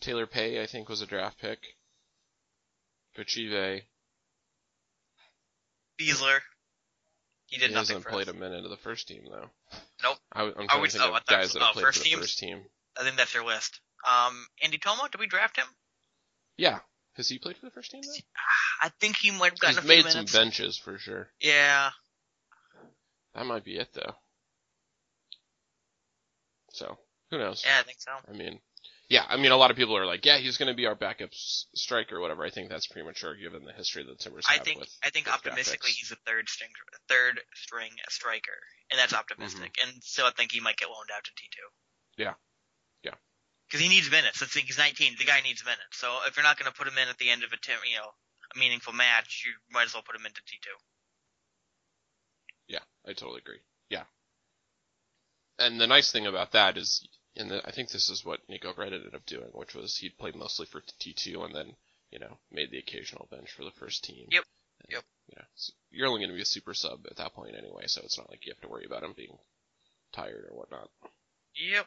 [0.00, 1.58] Taylor Peay, I think, was a draft pick.
[3.16, 3.82] Fochive,
[5.98, 6.40] Besler.
[7.46, 8.34] He did he nothing hasn't played us.
[8.34, 9.50] a minute of the first team though.
[10.02, 10.18] Nope.
[10.32, 12.04] I, am Are trying we- to think oh, of guys that oh, played first for
[12.04, 12.20] the teams?
[12.20, 12.64] first team.
[12.98, 13.80] I think that's your list.
[14.06, 15.66] Um, Andy Thoma, did we draft him?
[16.56, 16.80] Yeah,
[17.16, 18.12] has he played for the first team though?
[18.82, 21.28] I think he might have gotten He's a few made some benches for sure.
[21.40, 21.90] Yeah.
[23.34, 24.14] That might be it though.
[26.72, 26.98] So
[27.30, 27.62] who knows?
[27.66, 28.12] Yeah, I think so.
[28.28, 28.60] I mean,
[29.08, 30.94] yeah, I mean, a lot of people are like, yeah, he's going to be our
[30.94, 32.44] backup s- striker or whatever.
[32.44, 34.90] I think that's premature given the history that the Timbers I think with.
[35.04, 35.98] I think optimistically graphics.
[35.98, 36.70] he's a third string
[37.08, 38.58] third string striker,
[38.90, 39.74] and that's optimistic.
[39.74, 39.90] Mm-hmm.
[39.90, 42.22] And so I think he might get loaned out to T two.
[42.24, 42.34] Yeah.
[43.66, 44.40] Because he needs minutes.
[44.40, 45.16] Let's think he's 19.
[45.18, 45.98] The guy needs minutes.
[45.98, 47.82] So if you're not going to put him in at the end of a tim-
[47.90, 48.10] you know
[48.54, 50.78] a meaningful match, you might as well put him into T two.
[52.68, 53.60] Yeah, I totally agree.
[53.88, 54.04] Yeah.
[55.58, 58.74] And the nice thing about that is, and the, I think this is what Neco
[58.74, 61.76] Brett ended up doing, which was he played mostly for T2 and then,
[62.10, 64.26] you know, made the occasional bench for the first team.
[64.30, 64.44] Yep.
[64.80, 65.04] And, Yep.
[65.28, 67.84] You know, so you're only going to be a super sub at that point anyway,
[67.86, 69.36] so it's not like you have to worry about him being
[70.12, 70.88] tired or whatnot.
[71.56, 71.86] Yep.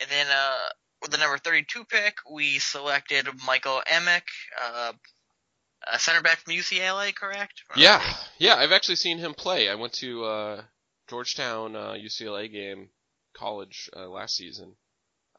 [0.00, 0.68] And then uh,
[1.02, 4.22] with the number 32 pick, we selected Michael Amick,
[4.60, 4.92] uh,
[5.92, 7.62] a center back from UCLA, correct?
[7.76, 8.02] Yeah,
[8.38, 9.68] yeah, I've actually seen him play.
[9.68, 10.62] I went to uh
[11.08, 12.90] Georgetown uh, UCLA game
[13.34, 14.74] college uh, last season,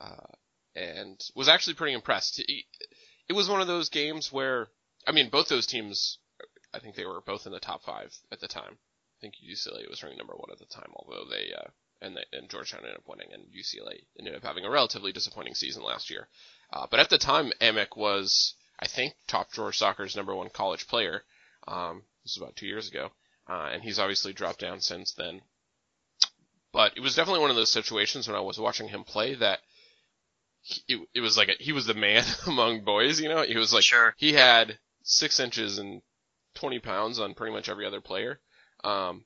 [0.02, 0.34] uh,
[0.76, 2.40] and was actually pretty impressed.
[2.40, 4.68] It, was one of those games where,
[5.06, 6.18] I mean, both those teams,
[6.74, 8.74] I think they were both in the top five at the time.
[8.74, 11.70] I think UCLA was ranked number one at the time, although they uh,
[12.02, 15.56] and, they, and Georgetown ended up winning, and UCLA ended up having a relatively disappointing
[15.56, 16.28] season last year.
[16.72, 20.88] Uh, but at the time, Amick was, I think, top drawer soccer's number one college
[20.88, 21.24] player.
[21.68, 23.10] Um, this was about two years ago,
[23.50, 25.42] uh, and he's obviously dropped down since then.
[26.72, 29.60] But it was definitely one of those situations when I was watching him play that
[30.62, 33.20] he, it, it was like a, he was the man among boys.
[33.20, 34.14] You know, he was like Sure.
[34.18, 36.02] he had six inches and
[36.54, 38.40] twenty pounds on pretty much every other player.
[38.84, 39.26] Um,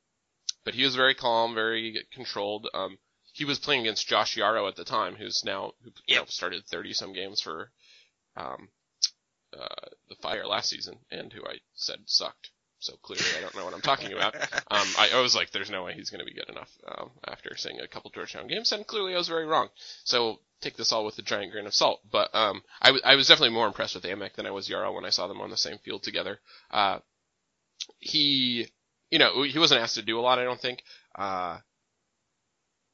[0.65, 2.67] but he was very calm, very controlled.
[2.73, 2.97] Um,
[3.33, 6.63] he was playing against Josh Yaro at the time, who's now who you know, started
[6.65, 7.71] thirty some games for
[8.37, 8.69] um,
[9.57, 12.49] uh, the Fire last season, and who I said sucked.
[12.79, 14.35] So clearly, I don't know what I'm talking about.
[14.71, 17.11] Um, I, I was like, there's no way he's going to be good enough um,
[17.27, 19.69] after seeing a couple Georgetown games, and clearly I was very wrong.
[20.03, 21.99] So take this all with a giant grain of salt.
[22.11, 24.93] But um, I, w- I was definitely more impressed with Amick than I was Yaro
[24.95, 26.39] when I saw them on the same field together.
[26.71, 26.99] Uh,
[27.99, 28.67] he,
[29.13, 30.81] you know, he wasn't asked to do a lot, I don't think.
[31.13, 31.59] Uh,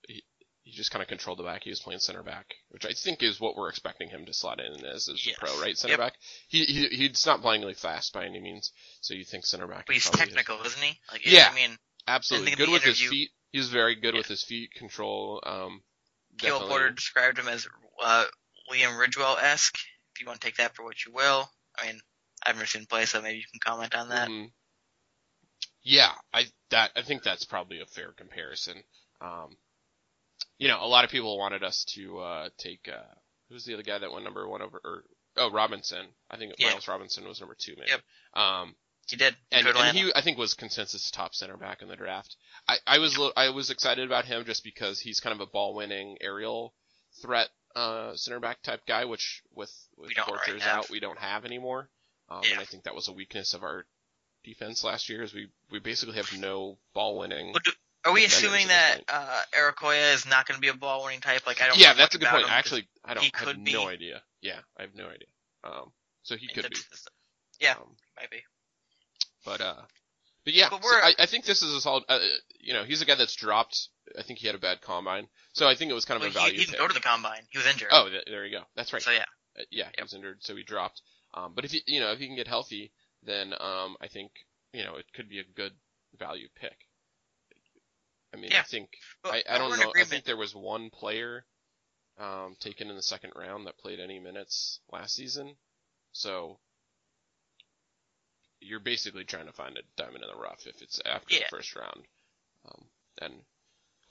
[0.05, 0.21] he,
[0.63, 1.63] he just kind of controlled the back.
[1.63, 4.60] He was playing center back, which I think is what we're expecting him to slot
[4.60, 5.38] in as, as Yes.
[5.38, 5.77] a pro, right?
[5.77, 5.99] Center Yep.
[5.99, 6.13] back.
[6.49, 9.86] He, he he's not blindly fast by any means, so you think center back.
[9.86, 10.99] But he's technical, isn't he?
[11.12, 11.47] Like, Yeah.
[11.51, 11.77] I mean,
[12.08, 13.29] Absolutely good with his feet.
[13.51, 14.19] He was very good Yeah.
[14.19, 15.41] with his feet control.
[15.45, 15.84] Um,
[16.36, 17.65] definitely- Porter described him as
[18.03, 18.25] uh,
[18.71, 19.77] Liam Ridgewell-esque.
[20.15, 21.49] If you want to take that for what you will.
[21.77, 22.01] I mean,
[22.45, 24.27] I've never seen play, so maybe you can comment on that.
[24.27, 24.51] Mhm.
[25.89, 28.75] Yeah, I that I think that's probably a fair comparison.
[29.21, 29.58] Um,
[30.60, 33.13] you know, a lot of people wanted us to uh, take uh,
[33.49, 35.04] who's the other guy that went number one over or
[35.38, 36.06] oh Robinson.
[36.30, 36.69] I think Yeah.
[36.69, 37.89] Miles Robinson was number two maybe.
[37.89, 38.02] Yep.
[38.43, 38.75] Um,
[39.10, 39.36] He did.
[39.52, 42.36] and, and he I think was consensus top center back in the draft.
[42.67, 45.73] I, I was I was excited about him just because he's kind of a ball
[45.73, 46.75] winning aerial
[47.23, 51.89] threat uh, center back type guy, which with with right out we don't have anymore.
[52.30, 52.52] Um, Yeah.
[52.52, 53.86] And I think that was a weakness of our
[54.43, 57.54] defense last year is we we basically have no ball winning.
[57.63, 57.71] Do-
[58.06, 61.45] Are we assuming that uh, Arokoyo is not going to be a ball winning type?
[61.47, 61.78] Like I don't.
[61.78, 62.45] Yeah, that's a good point.
[62.49, 64.21] Actually, I don't he I have could no idea.
[64.41, 65.28] Yeah, I have no idea.
[65.63, 65.91] Um,
[66.23, 66.78] so he could be.
[67.60, 67.71] Yeah.
[67.73, 68.38] Um, might be.
[69.45, 69.75] But uh,
[70.45, 72.04] but yeah, But so I, I think this is a solid.
[72.08, 72.19] Uh,
[72.60, 73.88] you know, he's a guy that's dropped.
[74.17, 76.30] I think he had a bad combine, so I think it was kind of Well,
[76.32, 76.80] a value he, he didn't pick.
[76.80, 77.41] go to the combine.
[77.49, 77.89] He was injured.
[77.91, 78.63] oh, th- there you go.
[78.75, 79.02] That's right.
[79.02, 79.25] So yeah.
[79.58, 81.02] Uh, yeah, he was injured, so he dropped.
[81.34, 82.91] Um, but if he, you know, if he can get healthy,
[83.23, 84.32] then um, I think
[84.73, 85.73] you know it could be a good
[86.17, 86.77] value pick.
[88.34, 88.89] I mean, I think
[89.25, 89.91] I, I don't know.
[89.99, 91.45] I think there was one player
[92.19, 95.55] um, taken in the second round that played any minutes last season,
[96.12, 96.60] so
[98.62, 101.41] you're basically trying to find a diamond in the rough if it's after Yeah.
[101.49, 102.03] the first round.
[102.67, 102.86] Um,
[103.21, 103.34] and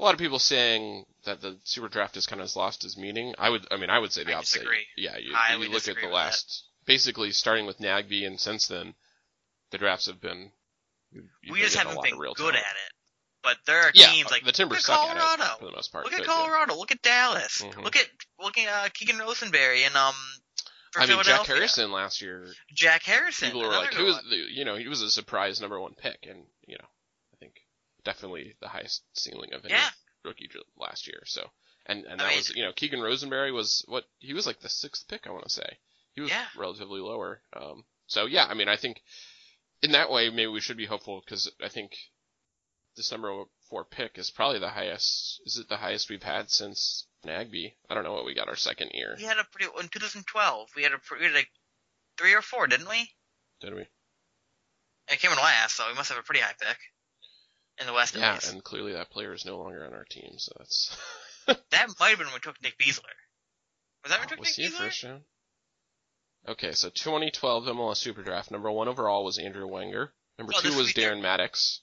[0.01, 3.35] a lot of people saying that the super draft has kind of lost its meaning.
[3.39, 4.61] I would, I mean, I would say the I opposite.
[4.61, 4.87] disagree.
[4.97, 8.95] Yeah, you, you look at the last, basically starting with Nagbe and since then,
[9.71, 10.51] the drafts have been.
[11.49, 12.93] we just haven't been real good at it.
[13.45, 15.55] But there are Yeah, teams like the Timbers look at suck at Colorado.
[15.55, 16.05] it for the most part.
[16.05, 16.33] Look at but, yeah.
[16.35, 16.75] Colorado.
[16.75, 17.63] Look at Dallas.
[17.63, 17.85] Mhm.
[17.85, 18.07] Look at
[18.41, 20.15] look at uh, Keegan Rosenberry and um.
[20.93, 23.49] For I mean, Jack Harrison last year, Jack Harrison.
[23.51, 26.27] people were like, "Who was the, you know, he was a surprise number one pick,"
[26.29, 26.85] and you know,
[27.35, 27.53] I think
[28.05, 29.91] definitely the highest ceiling of any Yeah.
[30.25, 31.23] rookie last year.
[31.27, 31.51] So,
[31.85, 34.61] and and I that mean- was you know, Keegan Rosenberry was what he was like
[34.61, 35.79] the sixth pick, I want to say.
[36.19, 36.49] He was Yeah.
[36.57, 37.41] relatively lower.
[37.53, 39.01] Um, so yeah, I mean, I think
[39.83, 41.97] in that way maybe we should be hopeful because I think
[42.97, 45.41] this number four pick is probably the highest.
[45.45, 47.77] Is it the highest we've had since Nagbe?
[47.89, 49.15] I don't know what we got our second year.
[49.17, 50.71] We had a pretty in 2012.
[50.75, 51.53] We had a we had like
[52.17, 53.15] three or four, didn't we?
[53.61, 53.87] Did we?
[55.07, 56.79] It came in last, so we must have a pretty high pick
[57.79, 58.17] in the West.
[58.17, 60.97] Yeah, and clearly that player is no longer on our team, so that's.
[61.47, 63.15] that might have been when we took Nick Besler.
[64.03, 65.21] Was that when we took was he Nick Besler?
[66.49, 68.51] Okay, so 2012 MLS Super Draft.
[68.51, 70.13] Number one overall was Andrew Wenger.
[70.39, 71.81] Number Oh, two was Darren Mattocks.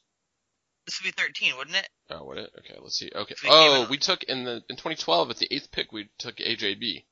[0.85, 1.87] This would be 13, wouldn't it?
[2.09, 2.51] Oh, would it?
[2.59, 3.11] Okay, let's see.
[3.13, 3.35] Okay.
[3.47, 5.91] Oh, we took in the in 2012 at the eighth pick.
[5.91, 7.05] We took AJB,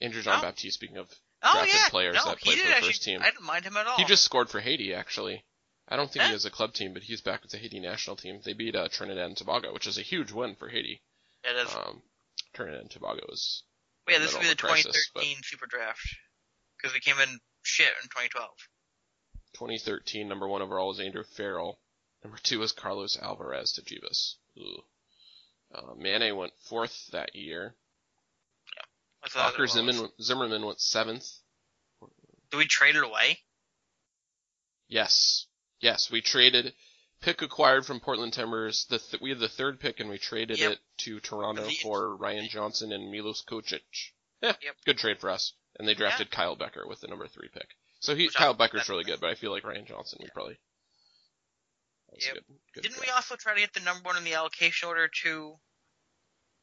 [0.00, 0.42] Andrew Jean- Oh.
[0.42, 0.74] Baptiste.
[0.74, 1.08] Speaking of,
[1.42, 2.88] Oh Drafted yeah, players no, that played for the actually.
[2.88, 3.20] first team.
[3.22, 3.96] I didn't mind him at all.
[3.96, 5.44] he just scored for Haiti actually.
[5.88, 8.16] I don't think he has a club team, but he's back with the Haiti national
[8.16, 8.40] team.
[8.44, 11.00] They beat uh, Trinidad and Tobago, which is a huge win for Haiti.
[11.44, 11.72] It is.
[11.74, 12.02] Um,
[12.54, 13.62] Trinidad and Tobago is
[14.08, 16.00] yeah, this would be the middle of a crisis, 2013 Super Draft
[16.76, 18.50] because we came in shit in 2012.
[19.54, 21.78] 2013, number one overall was Andrew Farrell.
[22.22, 24.36] Number two was Carlos Alvarez to.
[24.58, 24.82] Ooh.
[25.74, 27.74] Uh, Mane went fourth that year.
[29.20, 29.66] What Walker.
[29.66, 31.26] Zimmerman, Zimmerman went seventh.
[32.50, 33.38] Did we trade it away?
[34.88, 35.46] Yes.
[35.80, 36.72] Yes, we traded
[37.20, 38.86] pick acquired from Portland Timbers.
[38.88, 40.72] The th- we had the third pick and we traded Yep.
[40.72, 43.80] it to Toronto The- for Ryan Johnson and Milos Kocic.
[44.42, 44.76] Yeah, Yep.
[44.84, 45.54] good trade for us.
[45.78, 47.68] And they drafted Kyle Bekker with the number three pick.
[48.00, 50.32] So he Which Kyle Bekker's that- really good, but I feel like Ryan Johnson would
[50.32, 50.58] probably.
[52.18, 52.34] Yep.
[52.34, 55.08] good, good Didn't we also try to get the number one in the allocation order
[55.08, 55.54] too?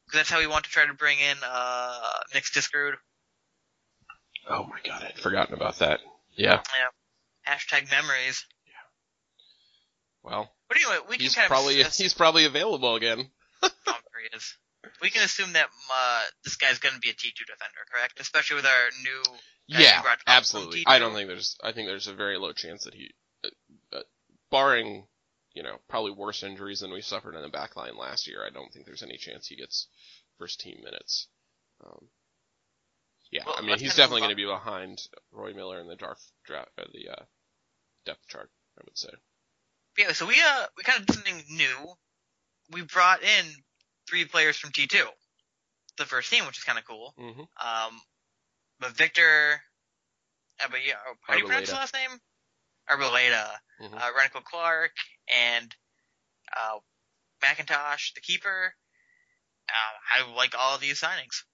[0.06, 2.94] Because that's how we want to try to bring in uh Nick Discrude.
[4.48, 6.00] Oh my god, I'd forgotten about that.
[6.36, 6.60] Yeah.
[7.46, 8.44] Hashtag memories.
[8.66, 8.72] Yeah.
[10.30, 13.30] Well, But anyway, we can he's kind probably of he's probably available again.
[13.62, 14.54] Oh, there he is.
[15.02, 18.20] We can assume that uh, this guy's going to be a T2 defender, correct?
[18.20, 19.22] Especially with our new.
[19.66, 20.84] Yeah, we brought up from absolutely.
[20.86, 21.56] I don't think there's.
[21.62, 23.10] I think there's a very low chance that he,
[23.44, 23.48] uh,
[23.92, 24.02] uh,
[24.50, 25.06] barring
[25.54, 28.44] you know probably worse injuries than we suffered in the back line last year.
[28.46, 29.88] I don't think there's any chance he gets
[30.38, 31.28] first team minutes.
[31.84, 32.08] Um,
[33.30, 35.00] yeah, Well, I mean he's definitely going to be behind
[35.32, 37.24] Roy Miller in the draft, draft uh, the uh,
[38.04, 38.50] depth chart.
[38.78, 39.10] I would say.
[39.98, 41.94] Yeah, so we uh we kind of did something new.
[42.70, 43.44] We brought in
[44.08, 45.04] three players from T2,
[45.98, 47.14] the first team, which is kind of cool.
[47.16, 48.00] hmm Um,
[48.80, 49.62] but Victor,
[50.62, 52.20] uh, but yeah, how do you pronounce his last name?
[52.88, 53.94] Arboleda, Mhm.
[53.94, 54.96] uh, Rennico Clarke,
[55.28, 55.74] and
[56.54, 56.78] uh,
[57.42, 58.74] McIntosh, the keeper.
[59.68, 61.44] Uh, I like all of these signings.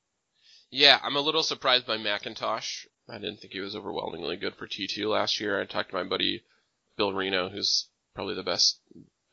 [0.70, 2.86] Yeah, I'm a little surprised by McIntosh.
[3.08, 5.60] I didn't think he was overwhelmingly good for T2 last year.
[5.60, 6.44] I talked to my buddy
[6.96, 8.80] Bill Reno, who's probably the best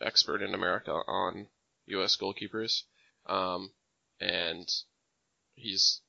[0.01, 1.47] expert in America on
[1.88, 2.17] U.S.
[2.17, 2.84] goalkeepers,
[3.27, 3.71] um,
[4.19, 4.69] and
[5.55, 6.01] he's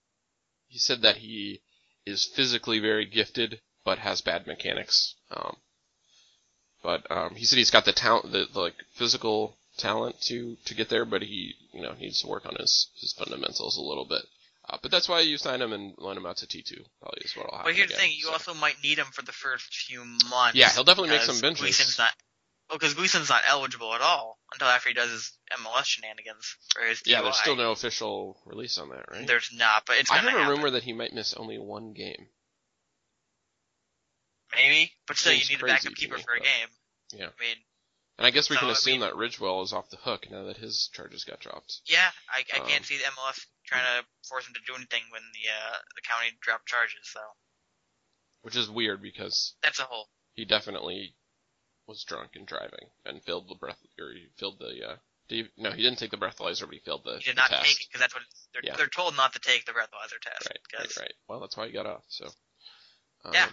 [0.68, 1.60] he said that he
[2.06, 5.14] is physically very gifted, but has bad mechanics.
[5.30, 5.56] Um,
[6.82, 10.74] but um, he said he's got the talent, the, the like physical talent to to
[10.74, 14.04] get there, but he you know needs to work on his his fundamentals a little
[14.04, 14.22] bit.
[14.70, 16.76] Uh, but that's why you sign him and loan him out to T2.
[17.00, 17.70] Probably is what'll happen.
[17.70, 18.32] But here's the thing: you so.
[18.32, 20.56] also might need him for the first few months.
[20.56, 21.62] Yeah, he'll definitely make some benches.
[21.62, 22.12] Gleeson's not.
[22.68, 26.86] Well, because Gleeson's not eligible at all until after he does his MLS shenanigans or
[26.86, 29.26] his yeah, there's still no official release on that, right?
[29.26, 30.48] There's not, but it's I heard a happen.
[30.56, 32.28] rumor that he might miss only one game.
[34.54, 36.68] Maybe, but still, you need a backup keeper me, for a game.
[37.12, 37.26] Yeah.
[37.26, 37.56] I mean,
[38.18, 40.26] And I guess we So, can I assume mean- that Ridgewell is off the hook
[40.30, 41.80] now that his charges got dropped.
[41.86, 45.02] yeah, I, I Um, can't see the MLS trying to force him to do anything
[45.10, 47.00] when the uh, the county dropped charges.
[47.12, 47.20] So
[48.42, 50.08] Which is weird because that's a whole.
[50.34, 51.14] he definitely
[51.88, 54.96] was drunk and driving and failed the breath or he failed the uh
[55.28, 57.50] Dave, no, he didn't take the breathalyzer, but he failed the, He did the not
[57.50, 57.64] test.
[57.68, 58.24] take it because that's what
[58.54, 58.76] they're, Yeah.
[58.76, 60.48] they're told not to take the breathalyzer test.
[60.48, 61.14] Right, 'cause- right, right.
[61.28, 62.04] Well, that's why he got off.
[62.08, 62.24] So,
[63.24, 63.50] um, Yeah.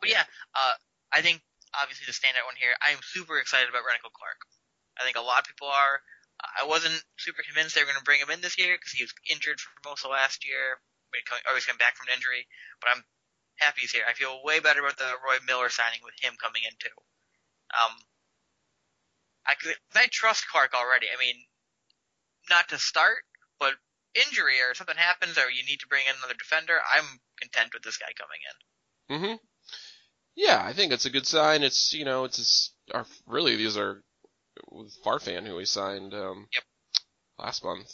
[0.00, 0.74] But yeah, uh,
[1.12, 1.40] I think
[1.72, 2.74] obviously the standout one here.
[2.82, 4.44] I'm super excited about Rennico Clarke.
[4.98, 6.02] I think a lot of people are.
[6.60, 9.02] I wasn't super convinced they were going to bring him in this year because he
[9.04, 10.80] was injured for most of last year.
[11.10, 12.46] But he co- always came back from an injury.
[12.80, 13.04] But I'm
[13.58, 14.04] happy he's here.
[14.08, 16.94] I feel way better about the Roy Miller signing with him coming in too.
[17.74, 17.96] Um,
[19.46, 21.06] I could, I trust Clarke already.
[21.06, 21.36] I mean,
[22.50, 23.18] not to start,
[23.58, 23.74] but
[24.14, 26.78] injury or something happens or you need to bring in another defender.
[26.94, 27.04] I'm
[27.40, 28.56] content with this guy coming in.
[29.38, 29.46] hmm
[30.34, 31.62] Yeah, I think it's a good sign.
[31.62, 34.02] It's you know, it's just, our really these are
[34.70, 36.64] with Farfan who we signed um Yep.
[37.38, 37.92] last month.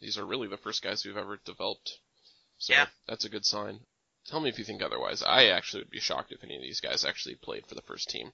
[0.00, 1.90] These are really the first guys we've ever developed.
[2.58, 2.86] So Yeah.
[3.06, 3.80] that's a good sign.
[4.26, 5.22] Tell me if you think otherwise.
[5.22, 8.08] I actually would be shocked if any of these guys actually played for the first
[8.08, 8.32] team.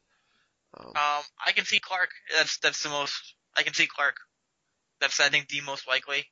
[0.75, 2.13] Um, Um, I can see Clarke.
[2.33, 3.35] That's that's the most.
[3.57, 4.19] I can see Clarke.
[5.01, 6.27] That's I think the most likely.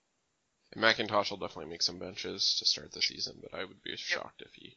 [0.77, 4.43] McIntosh will definitely make some benches to start the season, but I would be shocked
[4.43, 4.77] if he.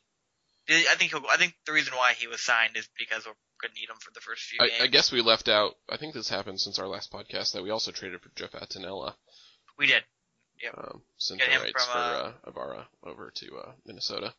[0.69, 3.73] I think he'll, I think the reason why he was signed is because we're gonna
[3.73, 4.81] need him for the first few I, games.
[4.81, 5.75] I guess we left out.
[5.89, 9.15] I think this happened since our last podcast that we also traded for Jeff Attinella.
[9.77, 10.03] we did.
[10.63, 10.77] Yep.
[10.77, 14.33] um, sent Get the him rights from, for uh, uh, Ibarra over to uh, Minnesota.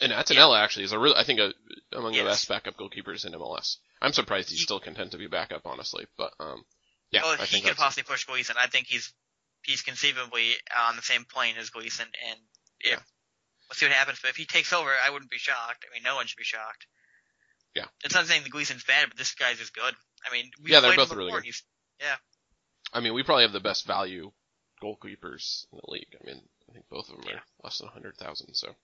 [0.00, 1.52] And Attinella actually is a real, I think, a,
[1.92, 3.78] among the best backup goalkeepers in MLS.
[4.00, 6.06] I'm surprised he's He- still content to be backup, honestly.
[6.16, 6.64] But um,
[7.10, 8.56] yeah, oh, I he think could possibly push Gleeson.
[8.58, 9.12] I think he's
[9.64, 10.52] he's conceivably
[10.88, 12.38] on the same plane as Gleeson, and
[12.80, 12.96] if Yeah.
[13.68, 14.18] we'll see what happens.
[14.22, 15.84] But if he takes over, I wouldn't be shocked.
[15.90, 16.86] I mean, no one should be shocked.
[17.74, 17.86] Yeah.
[18.04, 19.94] It's not saying the Gleeson's bad, but this guy's just good.
[20.28, 21.44] I mean, we Yeah, they're both really good.
[21.44, 21.62] he's-
[22.92, 24.32] I mean, we probably have the best value
[24.82, 26.16] goalkeepers in the league.
[26.20, 27.36] I mean, I think both of them Yeah.
[27.36, 28.54] are less than 100,000.
[28.54, 28.74] So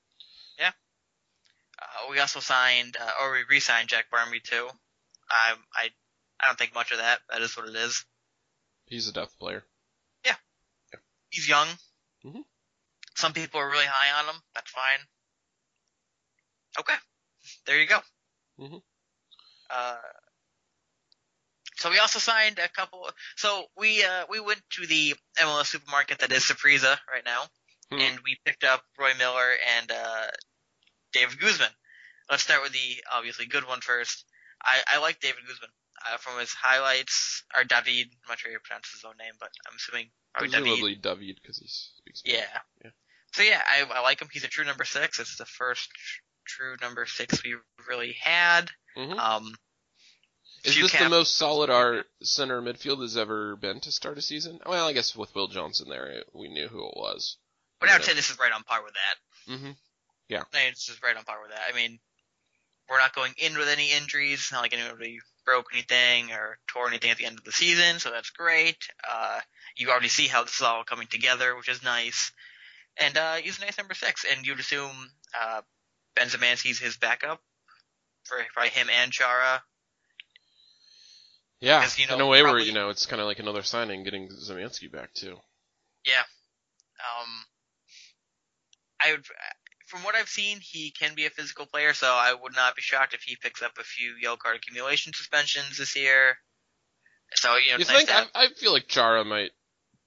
[1.80, 4.68] Uh, we also signed, uh, or we re-signed Jack Barmby too.
[5.30, 5.88] I, I,
[6.40, 7.20] I don't think much of that.
[7.30, 8.04] That is what it is.
[8.86, 9.64] he's a depth player.
[10.24, 10.36] Yeah.
[11.30, 11.66] He's young.
[12.24, 12.44] Mhm.
[13.16, 14.40] Some people are really high on him.
[14.54, 14.98] That's fine.
[16.78, 16.94] Okay,
[17.66, 17.98] there you go.
[18.58, 18.82] Mhm.
[19.70, 19.96] Uh,
[21.76, 23.08] so we also signed a couple.
[23.36, 27.44] So we uh, we went to the MLS supermarket that is Saprissa right now,
[27.90, 28.00] Hmm.
[28.00, 30.26] and we picked up Roy Miller and uh,
[31.14, 31.70] David Guzman.
[32.30, 34.24] Let's start with the obviously good one first.
[34.62, 35.70] I, I like David Guzman.
[36.06, 39.32] Uh, from his highlights, or David, I'm not sure how you pronounce his own name,
[39.40, 40.64] but I'm assuming probably David.
[40.64, 42.18] Presumably David because he speaks.
[42.18, 42.40] Spanish.
[42.42, 42.58] Yeah.
[42.84, 42.90] Yeah.
[43.32, 44.28] So yeah, I, I like him.
[44.30, 45.18] He's a true number six.
[45.18, 47.54] It's the first tr- true number six we
[47.88, 48.70] really had.
[48.98, 49.18] Mhm.
[49.18, 49.54] Um,
[50.64, 54.58] Is this the most solid our center midfield has ever been to start a season?
[54.66, 57.38] Well, I guess with Will Johnson there, we knew who it was.
[57.80, 59.52] but I would say this is right on par with that.
[59.52, 59.70] Mm-hmm.
[60.52, 61.62] Mean, it's just right on par with that.
[61.70, 61.98] I mean,
[62.88, 64.40] we're not going in with any injuries.
[64.40, 67.98] It's not like anybody broke anything or tore anything at the end of the season,
[67.98, 68.76] so that's great.
[69.08, 69.40] Uh,
[69.76, 72.32] you already see how this is all coming together, which is nice.
[72.96, 74.90] And uh, he's a nice number six, and you'd assume
[75.38, 75.60] uh,
[76.14, 77.40] Ben Zemanski's his backup
[78.24, 79.62] for probably him and Chara.
[81.60, 84.04] Yeah, you in a way where probably- you know it's kind of like another signing,
[84.04, 85.36] getting Zemanski back too.
[86.04, 86.20] Yeah,
[87.00, 87.28] um,
[89.02, 89.24] I would,
[89.94, 92.82] from what I've seen, he can be a physical player, so I would not be
[92.82, 96.36] shocked if he picks up a few yellow card accumulation suspensions this year.
[97.36, 98.10] So you know, You think?
[98.10, 99.52] I, I feel like Chara might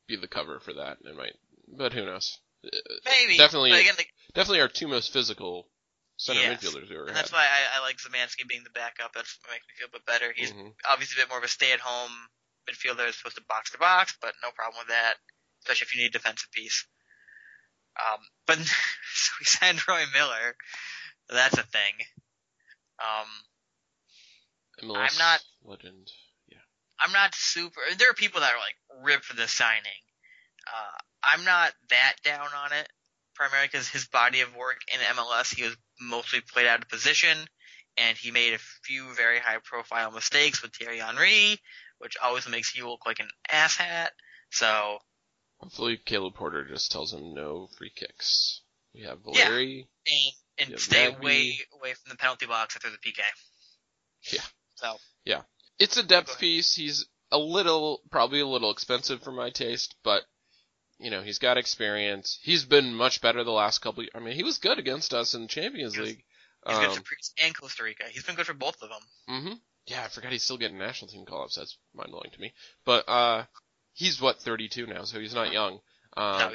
[0.08, 0.98] be the cover for that.
[1.06, 1.36] It might,
[1.78, 2.38] but who knows?
[2.66, 2.70] Uh,
[3.06, 3.96] maybe definitely- again,
[4.34, 5.70] Definitely our two most physical
[6.18, 6.62] center Yes.
[6.64, 7.16] midfielders and had.
[7.16, 9.14] that's why I, I like Zemanski being the backup.
[9.14, 10.34] That's what makes me feel a bit better.
[10.36, 10.74] He's Mhm.
[10.88, 12.12] obviously a bit more of a stay-at-home
[12.70, 15.16] midfielder as opposed to box to box, but no problem with that,
[15.64, 16.86] especially if you need a defensive piece.
[17.98, 18.58] Um, but
[19.14, 20.56] so we signed Roy Miller.
[21.30, 21.94] That's a thing.
[23.00, 23.28] Um,
[24.90, 26.12] MLS I'm not- legend.
[27.00, 27.80] I'm not super.
[27.98, 30.02] There are people that are like ripped for the signing.
[30.68, 32.90] Uh, I'm not that down on it,
[33.36, 37.38] primarily because his body of work in MLS, he was mostly played out of position,
[37.98, 41.60] and he made a few very high-profile mistakes with Thierry Henry,
[42.00, 44.10] which always makes you look like an asshat.
[44.52, 44.98] So
[45.60, 48.62] Hopefully, Caleb Porter just tells him no free kicks.
[48.94, 49.46] We have Yeah.
[49.46, 49.90] Valeri.
[50.58, 51.22] and and stay Nagbe.
[51.24, 53.20] way away from the penalty box after the PK.
[54.32, 54.42] Yeah.
[54.76, 55.42] So Yeah.
[55.80, 56.74] It's a depth piece.
[56.74, 60.24] He's a little, probably a little expensive for my taste, but
[61.00, 62.40] you know he's got experience.
[62.42, 64.06] He's been much better the last couple.
[64.16, 66.24] I mean, he was good against us in the Champions He was- League.
[66.66, 68.06] he's good Um, for Greece and Costa Rica.
[68.10, 69.02] He's been good for both of them.
[69.30, 69.54] Mm-hmm.
[69.86, 71.56] Yeah, I forgot he's still getting national team call-ups.
[71.56, 72.54] That's mind blowing to me.
[72.84, 73.46] But uh,
[73.98, 75.80] he's what 32 now, so he's not young.
[76.16, 76.50] Um, no,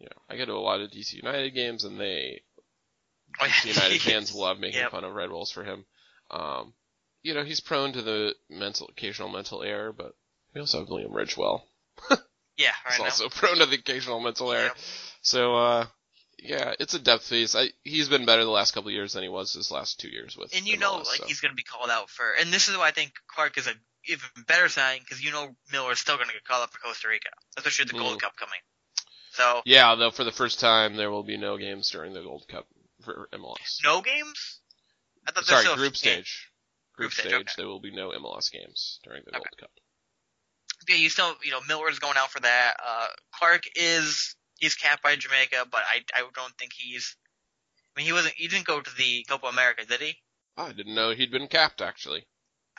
[0.00, 2.42] you know, I go to a lot of DC United games, and they
[3.40, 4.90] oh, DC United fans love making Yep.
[4.90, 5.84] fun of Red Bulls for him.
[6.30, 6.74] Um,
[7.22, 10.14] you know, he's prone to the mental, occasional mental error, but
[10.54, 11.62] we also have William Ridgewell.
[12.58, 13.04] Yeah, He's right now.
[13.06, 14.64] also prone to the occasional mental error.
[14.66, 14.76] Yep.
[15.22, 15.86] So, uh,
[16.38, 17.54] yeah, it's a depth piece.
[17.56, 20.10] I, he's been better the last couple of years than he was his last two
[20.10, 20.54] years with.
[20.54, 21.24] And you MLS, know, like so.
[21.26, 23.66] he's going to be called out for, and this is why I think Clarke is
[23.68, 23.72] a
[24.08, 26.78] even better signing because you know Miller is still going to get called up for
[26.78, 28.20] Costa Rica, especially with the Gold.
[28.22, 28.58] Cup coming.
[29.32, 32.46] So Yeah, though for the first time there will be no games during the Gold
[32.48, 32.66] Cup
[33.04, 33.78] for MLS.
[33.84, 34.60] no games.
[35.26, 36.48] I thought Sorry, still group stage.
[36.96, 37.40] Group Group stage, stage.
[37.40, 37.52] okay.
[37.56, 39.38] There will be no MLS games during the Okay.
[39.38, 39.70] Gold Cup.
[40.88, 42.74] Yeah, you still, you know, Miller is going out for that.
[42.84, 43.06] Uh,
[43.38, 47.16] Clarke is he's capped by Jamaica, but I I don't think he's.
[47.96, 48.34] I mean, he wasn't.
[48.36, 50.16] He didn't go to the Copa America, did he?
[50.56, 52.26] Oh, I didn't know he'd been capped actually.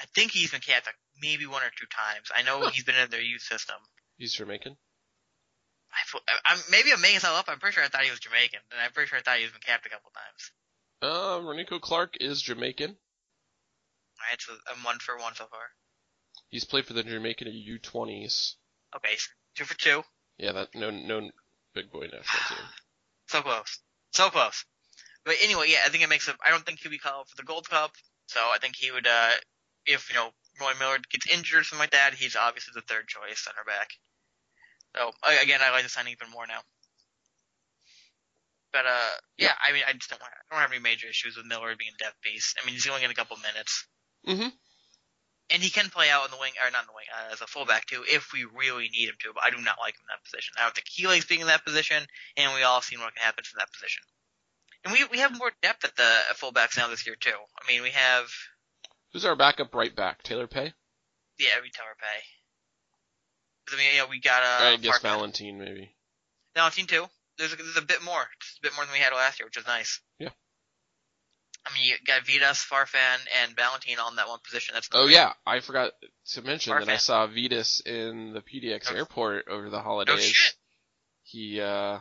[0.03, 0.89] I think he's been capped
[1.21, 2.27] maybe one or two times.
[2.35, 3.77] I know he's been in their youth system.
[4.17, 4.75] He's Jamaican.
[5.91, 7.45] I, I, I'm maybe I'm making stuff up.
[7.47, 9.43] I'm pretty sure I thought he was Jamaican, and I'm pretty sure I thought he
[9.43, 10.51] was been capped a couple times.
[11.01, 12.89] Uh, Rennico Clarke is Jamaican.
[12.89, 15.71] All right, so I'm one for one so far.
[16.49, 18.55] He's played for the Jamaican U20s.
[18.95, 20.03] Okay, so two for two.
[20.37, 21.29] Yeah, that no no
[21.73, 22.57] big boy national team.
[23.27, 23.79] So close.
[24.11, 24.65] So close.
[25.25, 26.35] But anyway, yeah, I think it makes him.
[26.45, 27.93] I don't think he'd be called for the Gold Cup.
[28.27, 29.31] So I think he would, uh,
[29.85, 30.29] if, you know,
[30.59, 33.89] Roy Miller gets injured or something like that, he's obviously the third choice center back.
[34.95, 35.11] So,
[35.41, 36.61] again, I like the signing even more now.
[38.71, 41.45] But, uh, yeah, I mean, I just don't, I don't have any major issues with
[41.45, 42.55] Miller being a depth piece.
[42.61, 43.85] I mean, he's only in a couple minutes.
[44.27, 44.49] Mm-hmm.
[45.53, 47.41] And he can play out in the wing, or not in the wing, uh, as
[47.41, 49.33] a fullback too, if we really need him to.
[49.33, 50.55] But I do not like him in that position.
[50.57, 52.01] I don't think he likes being in that position,
[52.37, 54.01] and we all seen what can happen in that position.
[54.85, 57.35] And we we have more depth at the at fullbacks now this year too.
[57.35, 58.25] I mean, we have
[59.13, 60.23] Who's our backup right back?
[60.23, 60.73] Taylor Peay?
[61.39, 63.73] yeah, we Taylor Peay.
[63.73, 65.01] I mean, you know, we got uh, I guess Farfan.
[65.03, 65.95] Valentin maybe.
[66.55, 67.05] Valentin too.
[67.37, 69.47] There's a, there's a bit more, just a bit more than we had last year,
[69.47, 70.01] which is nice.
[70.19, 70.29] Yeah.
[71.65, 74.73] I mean, you got Vitas, Farfan, and Valentin all in that one position.
[74.73, 75.15] That's Oh great.
[75.15, 75.93] yeah, I forgot
[76.33, 78.95] to mention that I saw Vitas in the PDX Oh.
[78.95, 80.23] airport over the No holidays.
[80.25, 80.53] shit.
[81.23, 81.99] He uh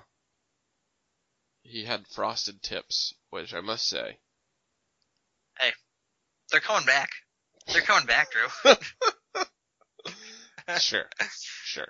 [1.63, 4.19] he had frosted tips, which I must say.
[6.53, 7.11] They're coming back.
[7.73, 8.73] They're coming back, Drew.
[10.79, 11.05] Sure,
[11.65, 11.89] sure.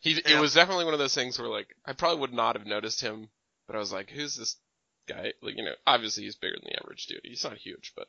[0.00, 0.36] He Yeah.
[0.36, 3.00] it was definitely one of those things where like I probably would not have noticed
[3.00, 3.28] him,
[3.66, 4.56] but I was like, who's this
[5.08, 5.32] guy?
[5.42, 7.20] Like you know, obviously he's bigger than the average dude.
[7.24, 8.06] He's not huge, but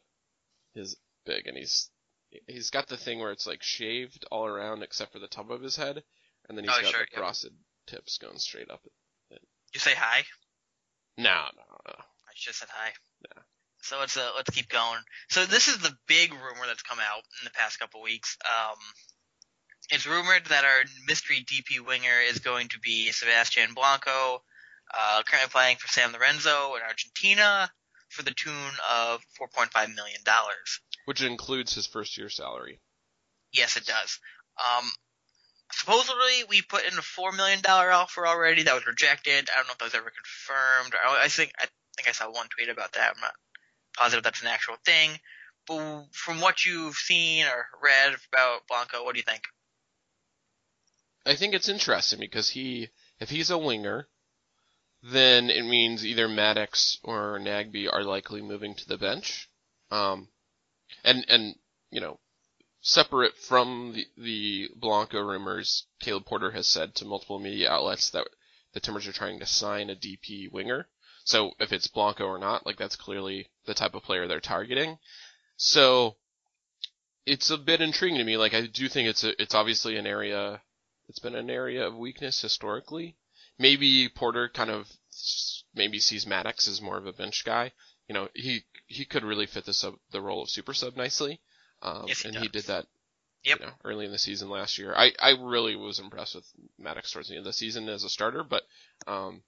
[0.75, 0.95] he's
[1.25, 1.89] big and he's
[2.47, 5.61] he's got the thing where it's like shaved all around except for the top of
[5.61, 6.03] his head,
[6.47, 7.53] and then he's Oh, got sure, the frosted
[7.87, 8.81] tips going straight up.
[9.31, 10.23] You say hi.
[11.17, 11.93] No, no, no.
[11.95, 12.91] I just said hi.
[13.35, 13.41] Yeah.
[13.83, 14.99] So let's uh, let's keep going.
[15.29, 18.37] So this is the big rumor that's come out in the past couple weeks.
[18.45, 18.77] Um,
[19.89, 24.41] it's rumored that our mystery DP winger is going to be Sebastian Blanco,
[24.97, 27.69] uh, currently playing for San Lorenzo in Argentina
[28.07, 28.53] for the tune
[28.89, 30.79] of 4.5 million dollars.
[31.03, 32.79] Which includes his first year salary.
[33.51, 34.19] Yes, it does.
[34.57, 34.89] Um,
[35.73, 39.49] supposedly we put in a four million dollar offer already that was rejected.
[39.51, 40.93] I don't know if that was ever confirmed.
[40.95, 41.65] I I think I
[41.97, 43.13] think I saw one tweet about that.
[43.15, 43.33] I'm not
[43.95, 45.19] positive that's an actual thing.
[45.67, 49.43] But from what you've seen or read about Blanco, what do you think?
[51.25, 52.89] I think it's interesting because he,
[53.19, 54.09] if he's a winger,
[55.01, 59.49] then it means either Mattocks or Nagbe are likely moving to the bench.
[59.89, 60.27] Um,
[61.03, 61.55] and, and,
[61.91, 62.19] you know,
[62.81, 68.27] separate from the, the Blanco rumors, Caleb Porter has said to multiple media outlets that
[68.73, 70.87] the Timbers are trying to sign a DP winger.
[71.23, 74.97] So if it's Blanco or not, like that's clearly the type of player they're targeting.
[75.57, 76.15] So
[77.25, 78.37] it's a bit intriguing to me.
[78.37, 80.61] Like I do think it's a, it's obviously an area,
[81.07, 83.15] it's been an area of weakness historically.
[83.57, 84.91] Maybe Porter kind of
[85.75, 87.71] maybe sees Mattocks as more of a bench guy.
[88.07, 91.39] You know, he he could really fit the sub the role of super sub nicely.
[91.81, 92.85] Um, Yes, he and he did that.
[93.43, 93.59] Yep.
[93.59, 94.93] You know, early in the season last year.
[94.95, 96.45] I I really was impressed with
[96.77, 98.63] Mattocks towards the end of the season as a starter, but
[99.07, 99.43] um,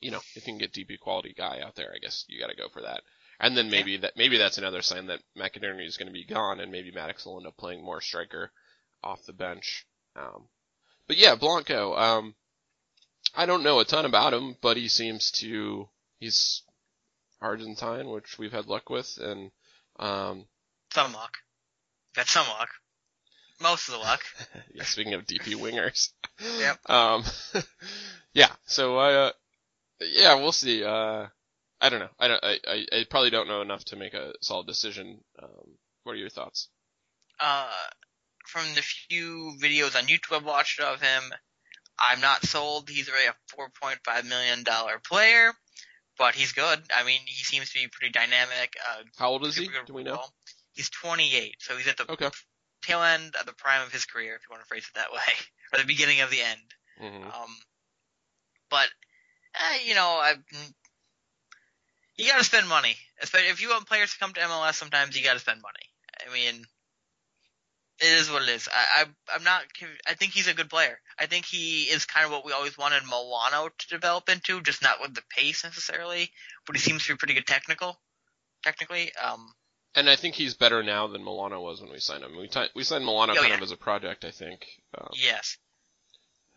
[0.00, 2.50] you know, if you can get DP quality guy out there, I guess you got
[2.50, 3.02] to go for that.
[3.38, 6.58] And then maybe that maybe that's another sign that McInerney is going to be gone,
[6.58, 8.50] and maybe Mattocks will end up playing more striker
[9.04, 9.86] off the bench.
[10.16, 10.48] Um,
[11.06, 11.94] but yeah, Blanco.
[11.94, 12.34] Um,
[13.34, 15.88] I don't know a ton about him, but he seems to
[16.18, 16.62] he's
[17.40, 19.50] Argentine, which we've had luck with, and
[19.98, 20.46] um,
[20.92, 21.34] Some luck.
[22.14, 22.70] Got some luck.
[23.60, 24.22] Most of the luck.
[24.74, 26.10] yeah, speaking of DP wingers.
[26.58, 26.78] Yep.
[26.88, 27.24] Um,
[28.32, 28.50] yeah.
[28.66, 29.32] So, uh,
[30.00, 30.84] yeah, we'll see.
[30.84, 31.26] Uh,
[31.80, 32.08] I don't know.
[32.18, 32.44] I don't.
[32.44, 35.20] I, I, I probably don't know enough to make a solid decision.
[35.42, 36.68] Um, what are your thoughts?
[37.40, 37.68] Uh,
[38.46, 41.22] from the few videos on YouTube I've watched of him,
[41.98, 42.88] I'm not sold.
[42.88, 45.52] He's really a 4.5 million dollar player,
[46.18, 46.80] but he's good.
[46.94, 48.76] I mean, he seems to be pretty dynamic.
[48.88, 49.68] Uh, How old is he?
[49.86, 50.20] Do we know?
[50.74, 52.28] He's 28, so he's at the Okay.
[52.82, 55.12] tail end of the prime of his career, if you want to phrase it that
[55.12, 55.32] way,
[55.74, 56.60] or the beginning of the end.
[56.98, 57.56] hmm Um,
[58.70, 58.86] but
[59.58, 60.34] eh, you know, I
[62.16, 62.96] you got to spend money.
[63.20, 66.28] Especially if you want players to come to MLS, sometimes you got to spend money.
[66.28, 66.64] I mean,
[68.00, 68.68] it is what it is.
[68.72, 69.62] I, I I'm not.
[70.06, 70.98] I think he's a good player.
[71.18, 74.82] I think he is kind of what we always wanted Melano to develop into, just
[74.82, 76.30] not with the pace necessarily.
[76.66, 77.98] But he seems to be pretty good technical.
[78.62, 79.52] Technically, um,
[79.94, 82.36] And I think he's better now than Melano was when we signed him.
[82.36, 83.56] We ti- we signed Melano Oh, kind yeah.
[83.56, 84.66] of as a project, I think.
[84.96, 85.56] Um, yes.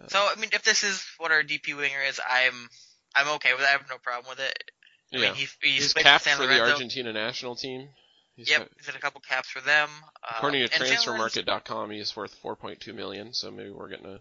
[0.03, 2.69] uh, So I mean, if this is what our DP winger is, I'm
[3.15, 3.67] I'm okay with it.
[3.67, 4.63] I have no problem with it.
[5.13, 5.21] I yeah.
[5.27, 7.89] mean, he, he's, he's capped for the Argentina national team.
[8.35, 9.89] He's Yep, got- he's had a couple caps for them.
[10.23, 13.33] Uh, according to Lorenzo- Transfermarkt.com, he's worth 4.2 million.
[13.33, 14.19] So maybe we're getting a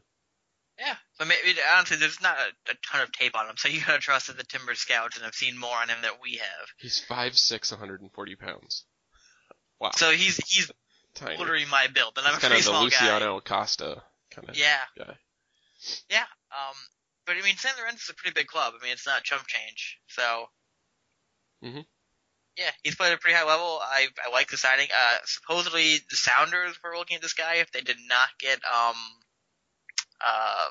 [0.78, 3.80] Yeah, but maybe honestly, there's not a, a ton of tape on him, so you
[3.86, 6.68] gotta trust that the Timber scouts and have seen more on him than we have.
[6.78, 8.84] He's 5'6", 140 pounds.
[9.80, 9.90] Wow.
[9.94, 10.70] So he's he's
[11.14, 11.36] Tiny.
[11.36, 14.54] literally my build, and I'm He's a kind of the small Luciano Acosta kind of
[14.54, 14.60] guy.
[14.60, 15.14] Yeah, guy.
[16.10, 16.24] yeah.
[16.50, 16.74] Um,
[17.28, 18.72] but I mean, San Lorenzo's a pretty big club.
[18.74, 19.98] I mean, it's not chump change.
[20.08, 20.46] So.
[21.62, 21.86] Mhm.
[22.56, 23.78] Yeah, he's played at a pretty high level.
[23.80, 24.88] I I like the signing.
[24.92, 28.96] Uh, supposedly the Sounders were looking at this guy if they did not get um,
[30.24, 30.66] uh,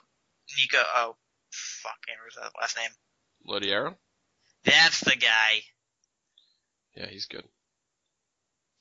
[0.58, 0.80] Nico.
[0.80, 1.16] Oh,
[1.52, 2.90] fuck, what was that last name?
[3.48, 3.96] Lodeiro?
[4.66, 5.62] That's the guy.
[6.96, 7.48] Yeah, he's good.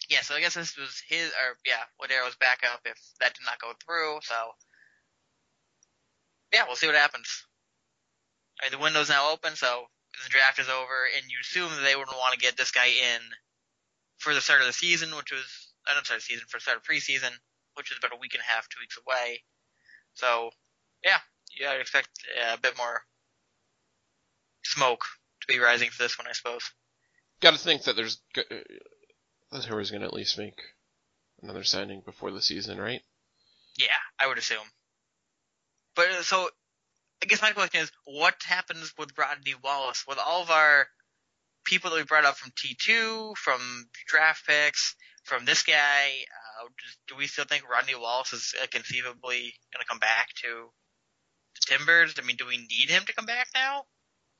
[0.09, 3.61] yeah, so I guess this was his, or yeah, Lodeiro's backup if that did not
[3.61, 4.19] go through.
[4.23, 4.35] So
[6.53, 7.46] yeah, we'll see what happens.
[8.63, 9.85] Right, the window's now open, so
[10.25, 12.87] the draft is over, and you assume that they wouldn't want to get this guy
[12.87, 13.21] in
[14.19, 15.45] for the start of the season, which was
[15.89, 17.33] uh, not start the season for the start of preseason,
[17.75, 19.43] which is about a week and a half, two weeks away.
[20.15, 20.51] So
[21.05, 21.19] yeah,
[21.53, 22.09] you gotta expect
[22.41, 23.03] uh, a bit more
[24.65, 25.05] smoke
[25.41, 26.63] to be rising for this one, I suppose.
[27.41, 28.57] Got to think that there's g- uh,
[29.53, 30.59] that Hurry's going to at least make
[31.43, 33.03] another signing before the season, right?
[33.79, 33.87] Yeah,
[34.19, 34.67] I would assume.
[35.95, 36.49] But uh, so,
[37.23, 40.87] I guess my question is, what happens with Rodney Wallace with all of our
[41.65, 43.61] people that we brought up from T2, from
[44.07, 44.95] draft picks,
[45.25, 46.07] from this guy?
[46.61, 46.69] Uh,
[47.09, 50.69] do we still think Rodney Wallace is uh, conceivably going to come back to
[51.55, 52.15] the Timbers?
[52.19, 53.85] I mean, do we need him to come back now?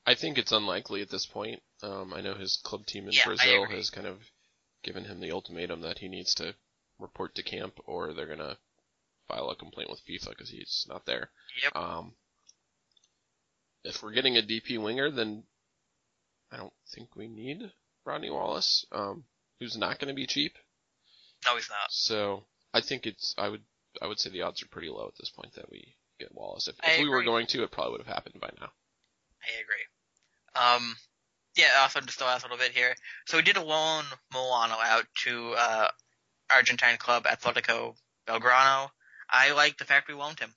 [0.05, 1.61] I think it's unlikely at this point.
[1.83, 4.19] Um, I know his club team in Yeah, Brazil has kind of
[4.83, 6.55] given him the ultimatum that he needs to
[6.99, 8.57] report to camp or they're gonna
[9.27, 11.29] file a complaint with FIFA because he's not there.
[11.61, 11.75] Yep.
[11.75, 12.15] Um,
[13.87, 15.43] if we're getting a DP winger, then
[16.51, 17.71] I don't think we need
[18.05, 19.23] Rodney Wallace, um,
[19.59, 20.53] who's not going to be cheap.
[21.45, 21.89] No, he's not.
[21.89, 23.61] So I think it's I would
[24.01, 26.67] I would say the odds are pretty low at this point that we get Wallace.
[26.67, 28.69] If, if we were going to, it probably would have happened by now.
[29.41, 29.85] I agree.
[30.55, 30.95] Um,
[31.55, 32.95] yeah, also just the last little bit here.
[33.25, 35.87] So we did loan Melano out to uh,
[36.53, 37.95] Argentine club Atletico
[38.27, 38.89] Belgrano.
[39.29, 40.53] I like the fact we loaned him.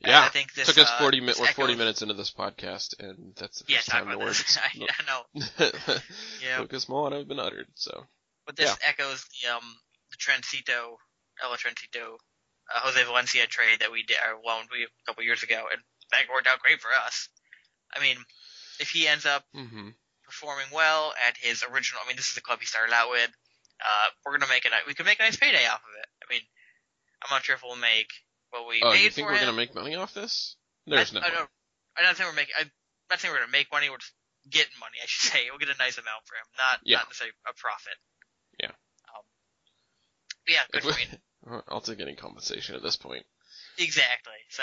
[0.00, 1.38] Yeah, I think this Took us uh, forty minutes.
[1.38, 4.58] We're forty minutes into this podcast, and that's the Yeah, first talk time the words.
[4.62, 5.22] I, I know,
[6.42, 6.60] Yeah.
[6.60, 7.68] Lucas Melano have been uttered.
[7.76, 8.04] So
[8.46, 9.62] but this echoes the um
[10.10, 10.96] the Trencito,
[11.42, 12.14] El Trencito,
[12.74, 15.80] uh, Jose Valencia trade that we did, or loaned we a couple years ago, and
[16.10, 17.28] that worked out great for us.
[17.94, 18.16] I mean,
[18.80, 19.90] if he ends up hmm
[20.24, 22.00] performing well at his original.
[22.04, 23.30] I mean, this is the club he started out with.
[23.84, 24.72] Uh, we're gonna make it.
[24.86, 26.08] We could make a nice payday off of it.
[26.24, 26.42] I mean,
[27.22, 28.08] I'm not sure if we'll make
[28.52, 29.46] what we oh, paid you think for we're him.
[29.46, 30.56] gonna make money off this?
[30.86, 31.26] There's I, no.
[31.26, 31.50] I don't.
[31.96, 32.54] I'm not saying we're making.
[32.58, 32.70] I'm
[33.10, 33.90] not saying we're gonna make money.
[33.90, 34.14] We're just
[34.48, 34.96] getting money.
[35.02, 36.98] I should say we'll get a nice amount for him, not Yeah.
[36.98, 37.96] not necessarily a profit.
[38.60, 38.74] Yeah.
[39.10, 39.24] Um.
[40.46, 40.64] yeah.
[40.70, 41.64] Good If we- for.
[41.68, 43.26] I'll take any compensation at this point.
[43.78, 44.38] Exactly.
[44.50, 44.62] So.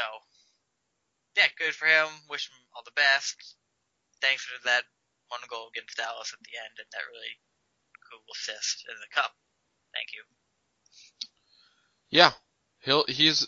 [1.37, 2.07] Yeah, good for him.
[2.29, 3.35] Wish him all the best.
[4.21, 4.83] Thanks for that
[5.29, 7.37] one goal against Dallas at the end, and that really
[8.09, 9.31] cool assist in the cup.
[9.93, 10.23] Thank you.
[12.09, 12.31] Yeah,
[12.81, 13.47] he'll he's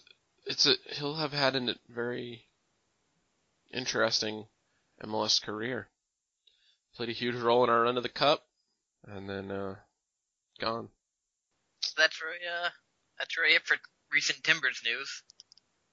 [0.52, 2.44] it's a he'll have had a very
[3.74, 4.48] interesting
[5.02, 5.88] MLS career.
[6.96, 8.46] Played a huge role in our run to the cup,
[9.08, 9.76] and then uh,
[10.60, 10.90] gone.
[11.80, 12.70] So that's really uh
[13.18, 13.78] that's really it for
[14.12, 15.24] recent Timbers news.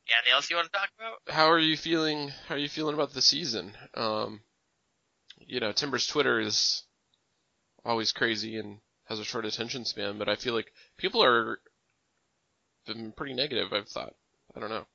[0.09, 1.35] Yeah, anything else you want to talk about?
[1.35, 2.33] How are you feeling?
[2.49, 3.75] How are you feeling about the season?
[3.95, 4.41] Um,
[5.39, 6.83] you know, Timbers Twitter is
[7.85, 11.61] always crazy and has a short attention span, but I feel like people are
[12.87, 13.73] been pretty negative.
[13.73, 14.15] I've thought.
[14.57, 14.87] I don't know.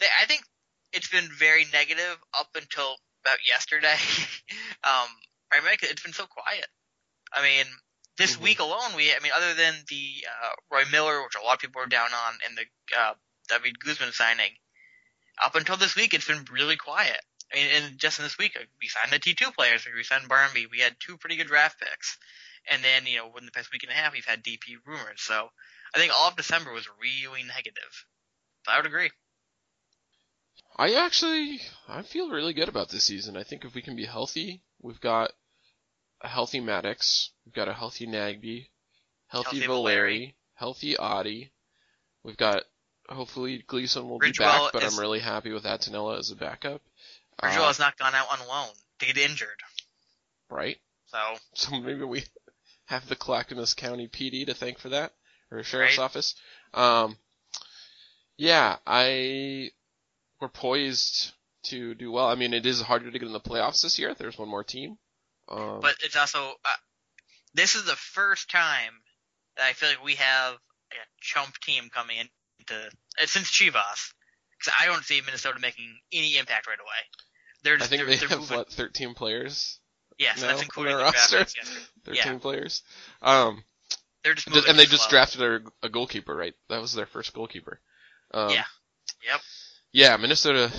[0.00, 0.42] They, I think
[0.92, 3.96] it's been very negative up until about yesterday.
[4.84, 5.08] um,
[5.50, 6.66] primarily it's been so quiet.
[7.32, 7.66] I mean,
[8.16, 8.40] this Mhm.
[8.40, 11.60] week alone, we I mean, other than the uh, Roy Miller, which a lot of
[11.60, 13.14] people are down on, and the uh,
[13.48, 14.52] David Guzman signing,
[15.42, 17.20] up until this week, it's been really quiet.
[17.52, 19.86] I mean, and just in this week, uh, we signed the T2 players.
[19.86, 20.66] We signed Barmby.
[20.66, 22.18] We had two pretty good draft picks.
[22.66, 25.20] And then, you know, within the past week and a half, we've had DP rumors.
[25.20, 25.50] So
[25.94, 28.06] I think all of December was really negative.
[28.66, 29.10] I would agree.
[30.76, 33.36] I actually I feel really good about this season.
[33.36, 35.30] I think if we can be healthy, we've got
[36.20, 38.66] a healthy Mattocks, we've got a healthy Nagbe,
[39.28, 40.36] healthy, Healthy Valeri, Valeri.
[40.54, 41.52] healthy Adi.
[42.24, 42.62] We've got
[43.08, 46.36] hopefully Gleeson will Ridgewell be back, but is- I'm really happy with Attinella as a
[46.36, 46.82] backup.
[47.42, 49.60] Virgil Uh, has not gone out on loan to get injured.
[50.50, 50.78] right?
[51.06, 52.24] So So maybe we
[52.86, 55.12] have the Clackamas County PD to thank for that,
[55.50, 56.04] or Sheriff's Right.
[56.04, 56.34] Office.
[56.72, 57.18] Um,
[58.36, 59.70] yeah, I
[60.40, 61.32] we're poised
[61.64, 62.26] to do well.
[62.26, 64.14] I mean, it is harder to get in the playoffs this year.
[64.14, 64.98] There's one more team.
[65.48, 66.72] Um, but it's also uh,
[67.54, 68.92] this is the first time
[69.56, 74.12] that I feel like we have a chump team coming into uh, since Chivas.
[74.58, 76.88] Because I don't see Minnesota making any impact right away.
[77.64, 78.58] They're just, I think they're, they they're have moving.
[78.58, 79.80] what 13 players,
[80.18, 81.60] yeah, so now that's including their draft roster?
[82.04, 82.38] 13 Yeah.
[82.38, 82.82] players.
[83.20, 83.64] Um,
[84.22, 84.96] They're just moving and they slow.
[84.96, 86.54] just drafted a, a goalkeeper, right?
[86.68, 87.80] That was their first goalkeeper.
[88.34, 88.64] Um, Yeah.
[89.24, 89.40] Yep.
[89.92, 90.72] Yeah, Minnesota.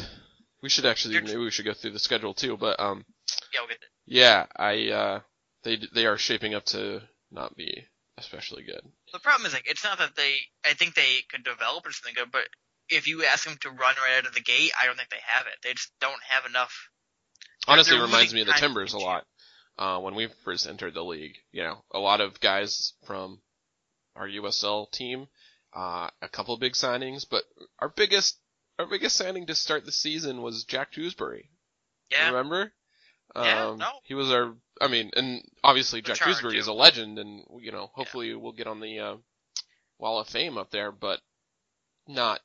[0.62, 3.06] We should actually maybe we should go through the schedule too, but um,
[3.54, 5.20] Yeah, we'll Yeah, I uh
[5.64, 7.02] they they are shaping up to
[7.32, 7.86] not be
[8.18, 8.82] especially good.
[9.14, 10.38] the problem is like it's not that they.
[10.66, 12.48] I think they could develop or something good, but
[12.90, 15.24] if you ask them to run right out of the gate, I don't think they
[15.26, 15.54] have it.
[15.64, 16.90] They just don't have enough.
[17.68, 19.26] Honestly, it reminds me of the Timbers a lot.
[19.78, 23.42] Uh when we first entered the league, you know, a lot of guys from
[24.16, 25.28] our USL team,
[25.76, 27.44] uh a couple big signings, but
[27.80, 28.40] our biggest
[28.80, 31.50] our biggest signing to start the season was Jack Jewsbury.
[32.12, 32.28] Yeah.
[32.28, 32.72] Remember?
[33.36, 33.90] Yeah, Um, no.
[34.04, 36.60] He was our, I mean, and obviously Jack Jewsbury too.
[36.60, 39.16] is a legend, and you know, hopefully we'll get on the uh,
[39.98, 41.20] Wall of Fame up there, but
[42.08, 42.40] not,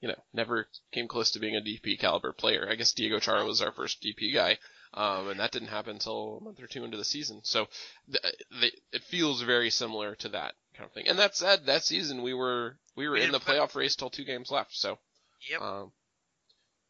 [0.00, 2.66] you know, never came close to being a DP caliber player.
[2.70, 4.58] I guess Diego Chara was our first DP guy,
[4.94, 7.40] um, and that didn't happen until a month or two into the season.
[7.44, 7.66] So
[8.10, 11.08] th- th- it feels very similar to that kind of thing.
[11.08, 14.10] And that said, that season we were we were We in the playoff race till
[14.10, 14.74] two games left.
[14.76, 14.98] So
[15.50, 15.60] Yep.
[15.60, 15.92] um,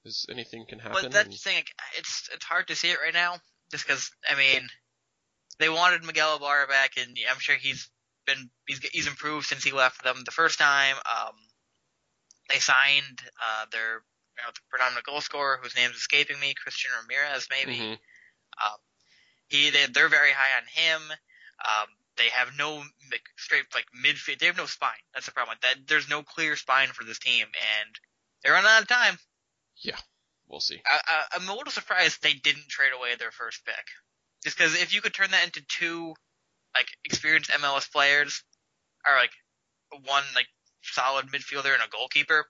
[0.04, 0.98] is anything can happen.
[1.02, 1.64] But that's and- the thing.
[1.98, 3.36] It's it's hard to see it right now,
[3.70, 4.68] just because I mean,
[5.58, 7.90] they wanted Miguel Ibarra back, and I'm sure he's
[8.26, 10.96] been he's he's improved since he left them the first time.
[10.96, 11.34] Um,
[12.52, 16.90] they signed uh their you know the predominant goal scorer whose name's escaping me, Christian
[17.02, 17.78] Ramirez, maybe.
[17.78, 17.92] Mhm.
[18.64, 18.78] Um,
[19.48, 21.02] he they, they're very high on him.
[21.10, 21.88] Um,
[22.20, 24.38] they have no like, straight like midfield.
[24.38, 24.90] They have no spine.
[25.14, 25.56] That's the problem.
[25.62, 27.90] That there's no clear spine for this team, and
[28.42, 29.18] they're running out of time.
[29.82, 29.96] Yeah,
[30.48, 30.80] we'll see.
[30.86, 33.86] I, I'm a little surprised they didn't trade away their first pick,
[34.44, 36.14] just because if you could turn that into two
[36.74, 38.44] like experienced MLS players,
[39.06, 39.32] or like
[40.04, 40.48] one like
[40.82, 42.46] solid midfielder and a goalkeeper,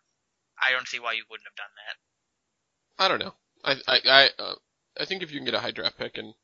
[0.60, 3.04] I don't see why you wouldn't have done that.
[3.04, 3.34] I don't know.
[3.64, 4.54] I I I, uh,
[5.00, 6.34] I think if you can get a high draft pick and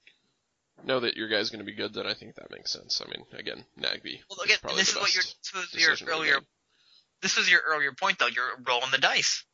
[0.85, 3.01] know that your guy's going to be good, then I think that makes sense.
[3.05, 4.21] I mean, again, Nagbe.
[4.29, 6.41] Well, again, probably this is what your this was your earlier
[7.23, 8.27] this was your earlier point though.
[8.27, 9.45] You're rolling the dice.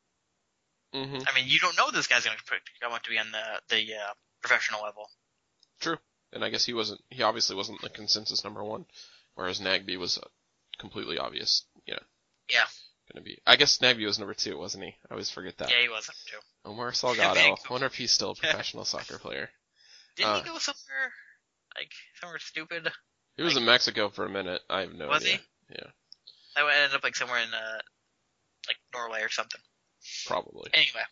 [0.94, 1.22] Mm-hmm.
[1.26, 3.94] I mean, you don't know this guy's going to up to be on the the
[3.94, 4.12] uh,
[4.42, 5.08] professional level.
[5.80, 5.96] True.
[6.32, 7.00] And I guess he wasn't.
[7.10, 8.86] He obviously wasn't the consensus number one,
[9.34, 10.26] whereas Nagbe was uh,
[10.78, 11.64] completely obvious.
[11.86, 12.02] You know.
[12.50, 12.64] Yeah.
[13.12, 13.38] Going to be.
[13.46, 14.90] I guess Nagbe was number two, wasn't he?
[14.90, 15.70] I always forget that.
[15.70, 16.38] Yeah, he wasn't too.
[16.64, 17.36] Omar Salgado.
[17.36, 19.50] I wonder if he's still a professional soccer player.
[20.16, 21.12] Didn't Uh, he go somewhere
[21.76, 21.90] like
[22.20, 22.88] somewhere stupid?
[23.36, 24.62] He was Like- in Mexico for a minute.
[24.68, 25.36] I have no Was idea.
[25.38, 25.40] Was
[25.70, 25.74] he?
[25.78, 25.90] Yeah,
[26.64, 27.80] I ended up like somewhere in uh
[28.68, 29.60] like Norway or something.
[30.26, 30.70] probably.
[30.74, 31.02] Anyway.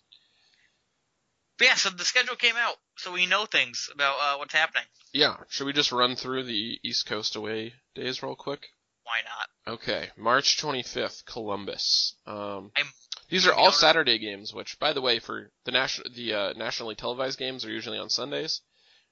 [1.58, 4.84] But yeah, so the schedule came out, so we know things about uh, what's happening.
[5.12, 5.36] Yeah.
[5.48, 8.68] Should we just run through the East Coast away days real quick?
[9.04, 9.74] Why not?
[9.74, 12.14] Okay, March 25th, Columbus.
[12.26, 12.92] Um, I'm-
[13.28, 16.94] these are all Saturday games, which, by the way, for the national the uh, nationally
[16.96, 18.60] televised games are usually on Sundays.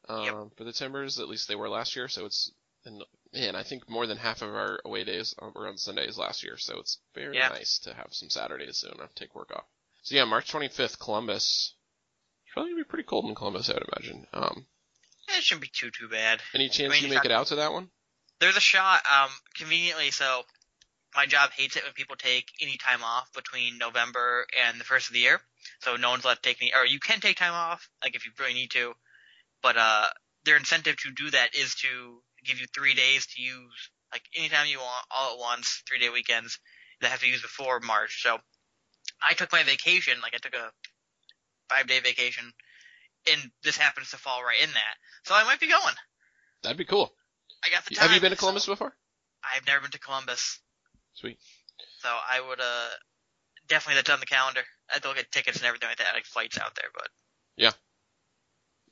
[0.08, 0.34] Um, Yep.
[0.56, 2.08] For the Timbers, at least they were last year.
[2.08, 2.50] So it's
[2.84, 3.02] and
[3.32, 6.56] man, I think more than half of our away days were on Sundays last year.
[6.56, 9.50] So it's very nice to have some Saturdays so I don't have to take work
[9.54, 9.64] off.
[10.02, 11.74] So yeah, March 25th, Columbus.
[12.44, 14.26] It's probably gonna be pretty cold in Columbus, I would imagine.
[14.32, 14.66] Um,
[15.28, 16.40] It shouldn't be too too bad.
[16.54, 17.90] any chance mean, you make I- it out to that one?
[18.40, 20.46] There's a shot, um, conveniently so
[21.14, 25.08] my job hates it when people take any time off between November and the first
[25.08, 25.40] of the year.
[25.80, 28.24] So no one's allowed to take any or you can take time off, like if
[28.24, 28.94] you really need to.
[29.62, 30.06] But uh
[30.44, 34.66] their incentive to do that is to give you three days to use like anytime
[34.66, 36.58] you want, all at once, three day weekends
[37.00, 38.22] that have to use before March.
[38.22, 38.38] So
[39.28, 40.70] I took my vacation, like I took a
[41.68, 42.52] five day vacation
[43.30, 44.94] and this happens to fall right in that.
[45.24, 45.94] So I might be going.
[46.62, 47.12] That'd be cool.
[47.64, 48.08] I got the time.
[48.08, 48.94] Have you been to so- Columbus before?
[49.44, 50.60] I've never been to Columbus.
[51.14, 51.38] Sweet.
[52.00, 52.88] So I would uh
[53.68, 54.62] definitely that's on the calendar.
[54.88, 56.90] I have to look at tickets and everything like that, like flights out there.
[56.94, 57.08] But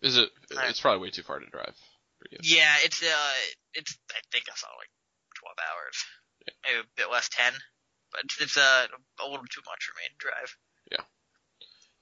[0.02, 0.28] Is it?
[0.50, 1.74] It's probably way too far to drive
[2.18, 2.38] for you.
[2.42, 3.32] yeah, it's uh
[3.74, 4.90] it's I think I saw like
[5.40, 6.04] twelve hours,
[6.64, 7.52] maybe a bit less ten,
[8.12, 8.86] but it's, uh
[9.20, 10.56] a little too much for me to drive.
[10.92, 11.04] Yeah,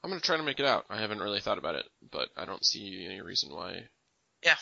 [0.03, 0.84] I'm gonna try to make it out.
[0.90, 3.84] I haven't really thought about it, but I don't see any reason why.
[4.45, 4.57] Yeah.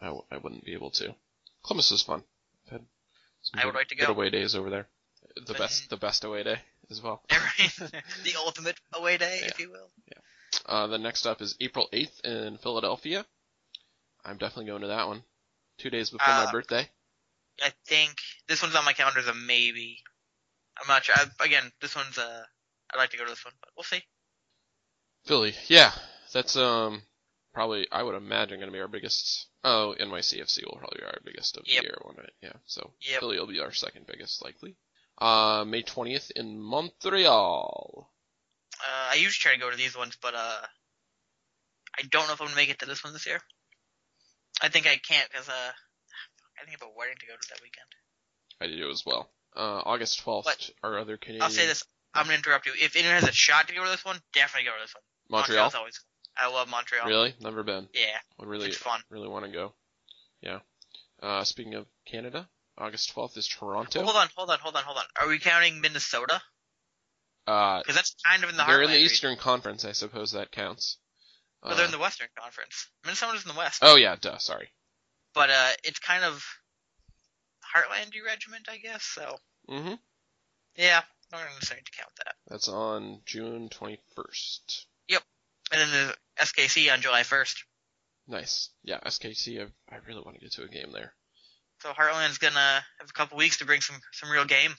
[0.00, 1.14] I, w- I wouldn't be able to.
[1.64, 2.24] Columbus is fun.
[2.66, 2.80] I've had
[3.42, 4.12] some I would good- like to good go.
[4.12, 4.88] away days over there.
[5.36, 6.58] The But- best, the best away day
[6.90, 7.22] as well.
[7.30, 9.90] the ultimate away day, if you will.
[10.66, 13.24] Uh, the next up is April 8th in Philadelphia.
[14.24, 15.22] I'm definitely going to that one.
[15.78, 16.88] Two days before my Uh, birthday.
[17.62, 18.16] I think
[18.48, 20.02] this one's on my calendar as a maybe.
[20.80, 21.14] I'm not sure.
[21.14, 22.42] I, again, this one's uh
[22.92, 24.02] I'd like to go to this one, but we'll see.
[25.26, 25.92] Philly, yeah,
[26.32, 27.02] that's um
[27.52, 29.48] probably I would imagine going to be our biggest.
[29.62, 31.82] Oh, NYCFC will probably be our biggest of Yep.
[31.82, 32.34] the year, won't it?
[32.42, 33.20] Yeah, so Yep.
[33.20, 34.76] Philly will be our second biggest likely.
[35.18, 38.10] Uh, May 20th in Montreal.
[38.84, 40.60] Uh, I usually try to go to these ones, but uh,
[41.98, 43.40] I don't know if I'm gonna make it to this one this year.
[44.62, 47.48] I think I can't because uh, I think I have a wedding to go to
[47.50, 47.88] that weekend.
[48.60, 49.30] I do as well.
[49.56, 51.42] Uh, August 12th, But- our other Canadian.
[51.42, 51.82] I'll say this:
[52.12, 52.72] I'm gonna interrupt you.
[52.80, 55.02] If anyone has a shot to go to this one, definitely go to this one.
[55.30, 55.62] Montreal.
[55.64, 56.00] Montreal's always.
[56.36, 57.06] I love Montreal.
[57.06, 57.34] Really?
[57.40, 57.88] Never been.
[57.94, 59.00] Yeah, Would really, it's fun.
[59.08, 59.72] really want to go.
[60.40, 60.58] Yeah.
[61.22, 64.02] Uh, speaking of Canada, August 12th is Toronto.
[64.02, 65.04] Hold on, hold on, hold on, hold on.
[65.20, 66.42] Are we counting Minnesota?
[67.46, 69.12] Uh, Because that's kind of in the they're in the region.
[69.12, 69.84] Eastern Conference.
[69.84, 70.98] I suppose that counts.
[71.62, 72.88] But they're Uh, in the Western Conference.
[73.04, 73.80] Minnesota's in the West.
[73.82, 74.38] oh yeah, duh.
[74.38, 74.70] Sorry.
[75.34, 76.44] But uh, it's kind of
[77.74, 79.02] Heartlandy regiment, I guess.
[79.04, 79.36] So
[79.68, 79.94] hmm
[80.76, 82.34] yeah, I'm not necessarily to count that.
[82.48, 84.84] That's on June 21st.
[85.08, 85.22] Yep,
[85.72, 87.54] And then the SKC on July 1st.
[88.26, 88.70] Nice.
[88.82, 89.60] Yeah, SKC.
[89.60, 91.14] I, I really want to get to a game there.
[91.80, 94.74] So Heartland's gonna have a couple weeks to bring some some real game.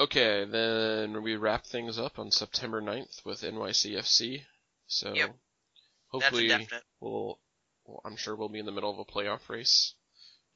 [0.00, 4.42] Okay, then we wrap things up on September 9th with NYCFC.
[4.86, 5.36] So Yep.
[6.08, 6.84] hopefully That's definite.
[7.00, 7.38] we'll,
[7.84, 9.94] well, I'm sure we'll be in the middle of a playoff race.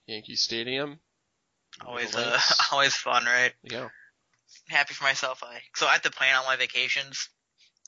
[0.07, 0.99] Yankee Stadium.
[1.85, 2.41] Always uh,
[2.73, 3.53] always fun, right?
[3.63, 3.89] Yeah.
[4.69, 5.43] Happy for myself.
[5.43, 7.29] I so I have to plan all my vacations.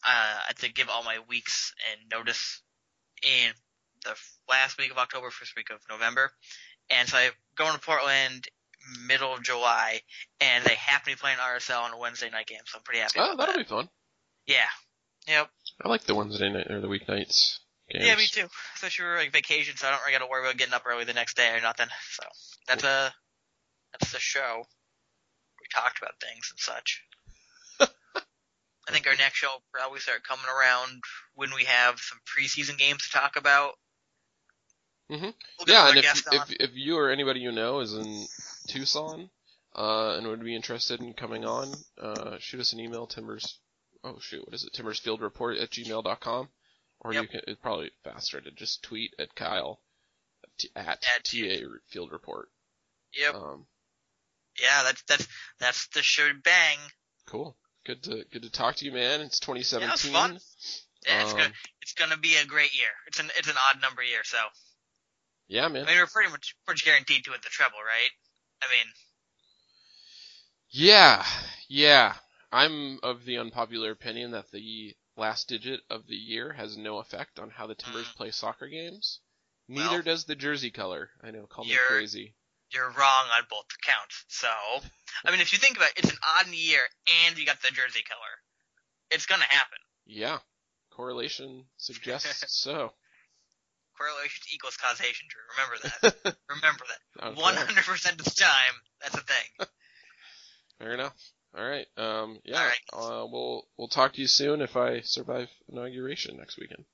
[0.04, 2.62] Uh, I have to give all my weeks and notice
[3.22, 3.52] in
[4.04, 4.14] the
[4.48, 6.32] last week of October, first week of November,
[6.90, 8.48] and so I going to Portland
[9.06, 10.00] middle of July,
[10.40, 13.00] and they happen to be playing RSL on a Wednesday night game, so I'm pretty
[13.00, 13.18] happy.
[13.18, 13.58] Oh, that'll that.
[13.58, 13.88] be fun.
[14.46, 14.66] Yeah.
[15.28, 15.50] Yep.
[15.84, 17.58] I like the Wednesday night or the weeknights
[17.90, 18.04] games.
[18.06, 18.46] Yeah, me too.
[18.74, 21.04] Especially for like vacation, so I don't really got to worry about getting up early
[21.04, 21.88] the next day or nothing.
[22.12, 22.22] So
[22.68, 23.12] that's a
[23.92, 24.62] That's the show.
[25.60, 27.02] We talked about things and such.
[27.80, 31.02] I think our next show will probably start coming around
[31.34, 33.72] when we have some preseason games to talk about.
[35.10, 35.34] Mhm.
[35.58, 38.26] We'll Yeah, and if, if if you or anybody you know is in
[38.66, 39.30] Tucson,
[39.74, 43.58] uh, and would be interested in coming on, uh, shoot us an email, timbers,
[44.04, 46.48] oh shoot, what is it, timbersfieldreport at gmail.com,
[47.00, 47.22] or Yep.
[47.22, 49.80] you can, it's probably faster to just tweet at Kyle,
[50.58, 52.48] t- at, At TA Field Report.
[53.14, 53.34] yep.
[53.34, 53.66] Um,
[54.60, 55.28] yeah, that's that's
[55.60, 56.78] that's the shebang.
[57.26, 57.56] cool.
[57.84, 59.20] Good to, good to talk to you, man.
[59.20, 59.86] It's 2017.
[59.86, 60.40] Yeah, it was fun.
[61.06, 61.52] Yeah, it's Um, gonna
[61.82, 62.88] it's gonna be a great year.
[63.06, 64.38] It's an it's an odd number year, so
[65.46, 65.84] Yeah, man.
[65.84, 68.10] I mean we're pretty much pretty much guaranteed to win the treble, right?
[68.62, 68.92] I mean,
[70.70, 71.24] Yeah,
[71.68, 72.14] yeah.
[72.52, 77.38] I'm of the unpopular opinion that the last digit of the year has no effect
[77.38, 78.14] on how the Timbers mm.
[78.16, 79.20] play soccer games.
[79.68, 81.10] Neither Well- does the jersey color.
[81.22, 82.34] I know, call me crazy.
[82.72, 84.24] you're wrong on both counts.
[84.28, 84.48] So,
[85.24, 86.82] I mean, if you think about it, it's an odd year,
[87.26, 88.42] and you got the jersey color.
[89.10, 89.78] It's gonna happen.
[90.04, 90.38] Yeah,
[90.90, 92.92] correlation suggests so.
[93.96, 95.26] Correlation equals causation.
[95.28, 96.36] Drew, remember that.
[96.48, 97.36] remember that.
[97.36, 99.66] One hundred percent of the time, that's a thing.
[100.78, 101.14] Fair enough.
[101.56, 101.86] All right.
[101.96, 102.38] Um.
[102.44, 102.60] Yeah.
[102.60, 102.84] All right.
[102.92, 103.26] Uh.
[103.30, 106.84] We'll we'll talk to you soon if I survive inauguration next weekend.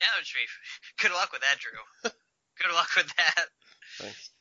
[0.00, 0.32] Yeah, that's
[1.00, 2.10] Good luck with that, Drew.
[2.58, 3.46] Good luck with that.
[3.98, 4.31] Thanks.